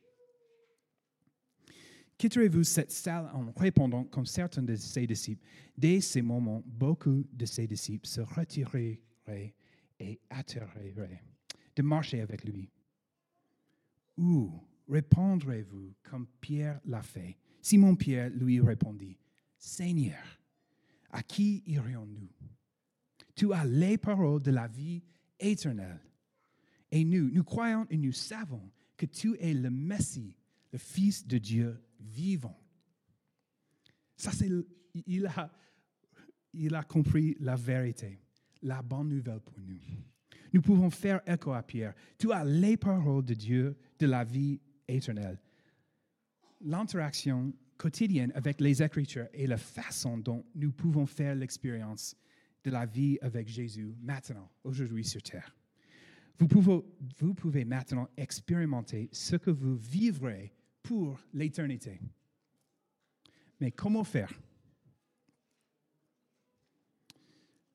Quitterez-vous 2.18 2.64
cette 2.64 2.90
salle 2.90 3.30
en 3.34 3.52
répondant 3.56 4.04
comme 4.04 4.24
certains 4.24 4.62
de 4.62 4.74
ses 4.74 5.06
disciples? 5.06 5.44
Dès 5.76 6.00
ces 6.00 6.22
moments, 6.22 6.62
beaucoup 6.64 7.24
de 7.30 7.44
ses 7.44 7.66
disciples 7.66 8.08
se 8.08 8.22
retireraient 8.22 9.02
et 9.98 10.20
atterreraient 10.30 11.22
de 11.74 11.82
marcher 11.82 12.22
avec 12.22 12.44
lui. 12.44 12.70
Ou 14.16 14.50
répondrez-vous 14.88 15.94
comme 16.02 16.26
Pierre 16.40 16.80
l'a 16.86 17.02
fait? 17.02 17.36
Simon-Pierre 17.60 18.30
lui 18.30 18.60
répondit, 18.60 19.18
Seigneur, 19.58 20.40
à 21.10 21.22
qui 21.22 21.62
irions-nous? 21.66 22.30
Tu 23.34 23.52
as 23.52 23.66
les 23.66 23.98
paroles 23.98 24.42
de 24.42 24.50
la 24.50 24.68
vie 24.68 25.02
éternelle. 25.38 26.00
Et 26.90 27.04
nous, 27.04 27.30
nous 27.30 27.44
croyons 27.44 27.86
et 27.90 27.98
nous 27.98 28.12
savons 28.12 28.70
que 28.96 29.06
tu 29.06 29.36
es 29.40 29.54
le 29.54 29.70
Messie, 29.70 30.36
le 30.72 30.78
Fils 30.78 31.26
de 31.26 31.38
Dieu 31.38 31.78
vivant. 32.00 32.58
Ça, 34.16 34.32
c'est, 34.32 34.50
il 35.06 35.26
a, 35.26 35.52
il 36.52 36.74
a 36.74 36.82
compris 36.82 37.36
la 37.40 37.56
vérité, 37.56 38.18
la 38.62 38.82
bonne 38.82 39.08
nouvelle 39.08 39.40
pour 39.40 39.58
nous 39.60 39.78
nous 40.56 40.62
pouvons 40.62 40.88
faire 40.88 41.20
écho 41.26 41.52
à 41.52 41.62
Pierre. 41.62 41.92
Tu 42.18 42.32
as 42.32 42.42
les 42.42 42.78
paroles 42.78 43.24
de 43.24 43.34
Dieu 43.34 43.76
de 43.98 44.06
la 44.06 44.24
vie 44.24 44.58
éternelle. 44.88 45.38
L'interaction 46.62 47.52
quotidienne 47.76 48.32
avec 48.34 48.60
les 48.62 48.82
Écritures 48.82 49.28
est 49.34 49.46
la 49.46 49.58
façon 49.58 50.16
dont 50.16 50.46
nous 50.54 50.72
pouvons 50.72 51.04
faire 51.04 51.34
l'expérience 51.34 52.16
de 52.64 52.70
la 52.70 52.86
vie 52.86 53.18
avec 53.20 53.48
Jésus 53.48 53.94
maintenant, 54.00 54.50
aujourd'hui 54.64 55.04
sur 55.04 55.22
terre. 55.22 55.54
Vous 56.38 57.34
pouvez, 57.34 57.64
maintenant 57.64 58.08
expérimenter 58.16 59.08
ce 59.12 59.36
que 59.36 59.50
vous 59.50 59.76
vivrez 59.76 60.52
pour 60.82 61.18
l'éternité. 61.32 62.00
Mais 63.60 63.72
comment 63.72 64.04
faire? 64.04 64.32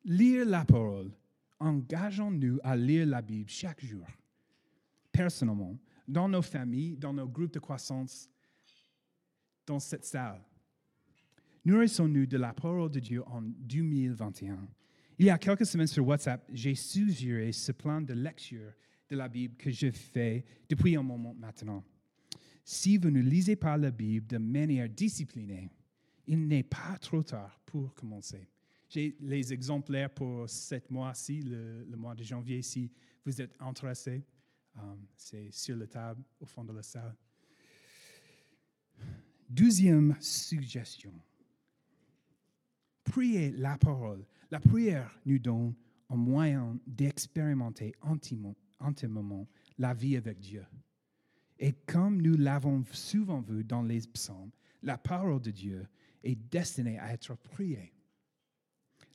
Lire 0.04 0.46
la 0.46 0.66
parole 0.66 1.12
engageons-nous 1.62 2.60
à 2.64 2.76
lire 2.76 3.06
la 3.06 3.22
Bible 3.22 3.50
chaque 3.50 3.86
jour, 3.86 4.06
personnellement, 5.12 5.78
dans 6.08 6.28
nos 6.28 6.42
familles, 6.42 6.98
dans 6.98 7.14
nos 7.14 7.28
groupes 7.28 7.54
de 7.54 7.60
croissance, 7.60 8.28
dans 9.66 9.80
cette 9.80 10.06
salle. 10.06 10.44
Nourrissons-nous 11.64 12.26
de 12.26 12.38
la 12.38 12.54
parole 12.54 12.90
de 12.90 13.00
Dieu 13.00 13.24
en 13.28 13.42
2021. 13.44 14.68
Il 15.22 15.26
y 15.26 15.30
a 15.30 15.38
quelques 15.38 15.68
semaines 15.68 15.86
sur 15.86 16.08
WhatsApp, 16.08 16.50
j'ai 16.52 16.74
suggéré 16.74 17.52
ce 17.52 17.72
plan 17.72 18.02
de 18.02 18.12
lecture 18.12 18.74
de 19.08 19.16
la 19.16 19.30
Bible 19.30 19.56
que 19.56 19.70
je 19.70 19.92
fais 19.92 20.44
depuis 20.68 20.96
un 20.96 21.04
moment 21.04 21.36
maintenant. 21.36 21.84
Si 22.64 22.98
vous 22.98 23.12
ne 23.12 23.22
lisez 23.22 23.56
pas 23.56 23.78
la 23.78 23.92
Bible 23.92 24.26
de 24.26 24.40
manière 24.40 24.90
disciplinée, 24.90 25.70
il 26.26 26.48
n'est 26.48 26.64
pas 26.64 26.98
trop 27.00 27.22
tard 27.22 27.62
pour 27.68 27.94
commencer. 27.94 28.50
J'ai 28.90 29.16
les 29.20 29.54
exemplaires 29.54 30.10
pour 30.10 30.50
ce 30.50 30.82
mois-ci, 30.90 31.44
le, 31.44 31.86
mois 31.96 32.16
de 32.16 32.24
janvier, 32.24 32.64
si 32.64 32.92
vous 33.24 33.40
êtes 33.40 33.54
intéressé. 33.60 34.26
Um, 34.76 35.06
c'est 35.16 35.52
sur 35.52 35.78
la 35.78 35.86
table, 35.86 36.24
au 36.40 36.48
fond 36.48 36.64
de 36.64 36.74
la 36.74 36.82
salle. 36.82 37.16
Deuxième 39.48 40.16
suggestion. 40.20 41.14
Priez 43.12 43.52
la 43.58 43.78
parole. 43.78 44.26
La 44.52 44.62
prière 44.62 45.20
nous 45.26 45.38
donne 45.38 45.76
un 46.10 46.16
moyen 46.16 46.80
d'expérimenter 46.88 47.94
intimement, 48.02 48.56
intimement 48.80 49.50
la 49.78 49.94
vie 49.94 50.16
avec 50.16 50.40
Dieu. 50.40 50.66
Et 51.60 51.74
comme 51.86 52.22
nous 52.22 52.38
l'avons 52.38 52.86
souvent 52.94 53.42
vu 53.42 53.66
dans 53.66 53.82
les 53.82 54.00
psaumes, 54.00 54.52
la 54.82 54.98
parole 54.98 55.42
de 55.42 55.52
Dieu 55.52 55.86
est 56.24 56.38
destinée 56.50 56.98
à 57.00 57.12
être 57.12 57.36
priée. 57.36 57.92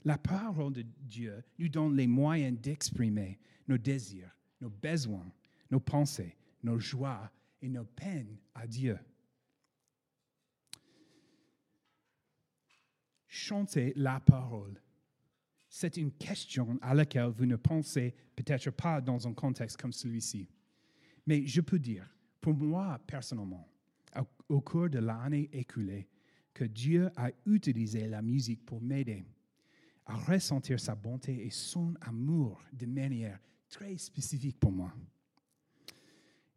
La 0.05 0.19
parole 0.19 0.75
de 0.75 0.83
Dieu 0.83 1.43
nous 1.59 1.71
donne 1.71 1.97
les 1.97 2.07
moyens 2.07 2.61
d'exprimer 2.61 3.39
nos 3.67 3.79
désirs, 3.79 4.37
nos 4.61 4.69
besoins, 4.69 5.33
nos 5.71 5.81
pensées, 5.81 6.37
nos 6.63 6.79
joies 6.79 7.31
et 7.63 7.69
nos 7.71 7.87
peines 7.87 8.37
à 8.55 8.67
Dieu. 8.67 8.99
Chantez 13.37 13.93
la 13.97 14.19
parole. 14.19 14.81
C'est 15.69 15.99
une 15.99 16.11
question 16.13 16.79
à 16.81 16.95
laquelle 16.95 17.29
vous 17.29 17.45
ne 17.45 17.57
pensez 17.57 18.15
peut-être 18.35 18.71
pas 18.71 19.03
dans 19.03 19.29
un 19.29 19.35
contexte 19.35 19.77
comme 19.77 19.93
celui-ci. 19.93 20.49
Mais 21.27 21.45
je 21.45 21.61
peux 21.61 21.79
dire, 21.79 22.09
pour 22.41 22.55
moi 22.55 22.99
personnellement, 23.07 23.69
au, 24.49 24.63
cours 24.63 24.89
de 24.89 25.01
l'année 25.01 25.51
écoulée, 25.53 26.09
que 26.55 26.65
Dieu 26.65 27.11
a 27.15 27.31
utilisé 27.45 28.09
la 28.09 28.23
musique 28.23 28.65
pour 28.65 28.81
m'aider 28.81 29.27
à 30.07 30.15
ressentir 30.17 30.81
sa 30.81 30.95
bonté 30.95 31.45
et 31.45 31.51
son 31.51 31.93
amour 32.01 32.63
de 32.73 32.87
manière 32.87 33.39
très 33.69 33.99
spécifique 33.99 34.59
pour 34.59 34.73
moi. 34.73 34.95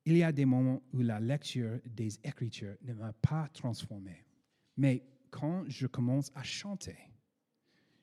Il 0.06 0.16
y 0.16 0.24
a 0.24 0.32
des 0.32 0.46
moments 0.46 0.82
où 0.94 1.02
la 1.02 1.20
lecture 1.20 1.82
des 1.86 2.18
Écritures 2.24 2.78
ne 2.84 2.94
m'a 2.94 3.12
pas 3.12 3.50
transformé, 3.50 4.24
mais 4.78 5.04
quand 5.30 5.64
je 5.68 5.88
commence 5.88 6.32
à 6.36 6.44
chanter, 6.44 6.98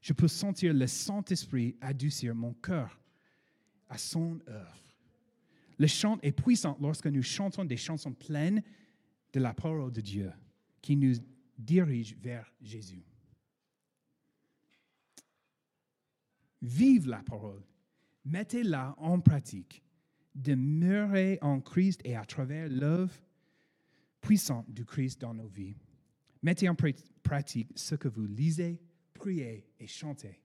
je 0.01 0.13
peux 0.13 0.29
sentir 0.29 0.73
le 0.73 0.87
Saint-Esprit 0.87 1.77
adoucir 1.81 2.35
mon 2.35 2.55
cœur 2.55 3.01
à 3.89 3.99
son 3.99 4.41
œuvre. 4.49 4.83
Le 5.79 5.87
chant 5.87 6.19
est 6.23 6.33
puissant 6.33 6.77
lorsque 6.81 7.07
nous 7.07 7.23
chantons 7.23 7.65
des 7.65 7.77
chansons 7.77 8.13
pleines 8.13 8.63
de 9.33 9.41
la 9.41 9.53
parole 9.53 9.93
de 9.93 10.01
Dieu 10.01 10.33
qui 10.81 10.97
nous 10.97 11.15
dirige 11.59 12.17
vers 12.17 12.51
Jésus. 12.63 13.05
Vive 16.63 17.09
la 17.09 17.23
parole, 17.23 17.63
mettez-la 18.25 18.95
en 18.99 19.21
pratique, 19.21 19.83
demeurez 20.35 21.39
en 21.43 21.61
Christ 21.61 22.01
et 22.05 22.17
à 22.17 22.25
travers 22.25 22.69
l'œuvre 22.69 23.15
puissante 24.21 24.71
du 24.71 24.85
Christ 24.85 25.21
dans 25.21 25.35
nos 25.35 25.47
vies. 25.47 25.77
Mettez 26.43 26.69
en 26.69 26.77
pratique 27.23 27.71
ce 27.75 27.95
que 27.95 28.09
vous 28.09 28.27
lisez, 28.27 28.81
priez 29.15 29.67
et 29.81 29.87
chantez. 29.87 30.41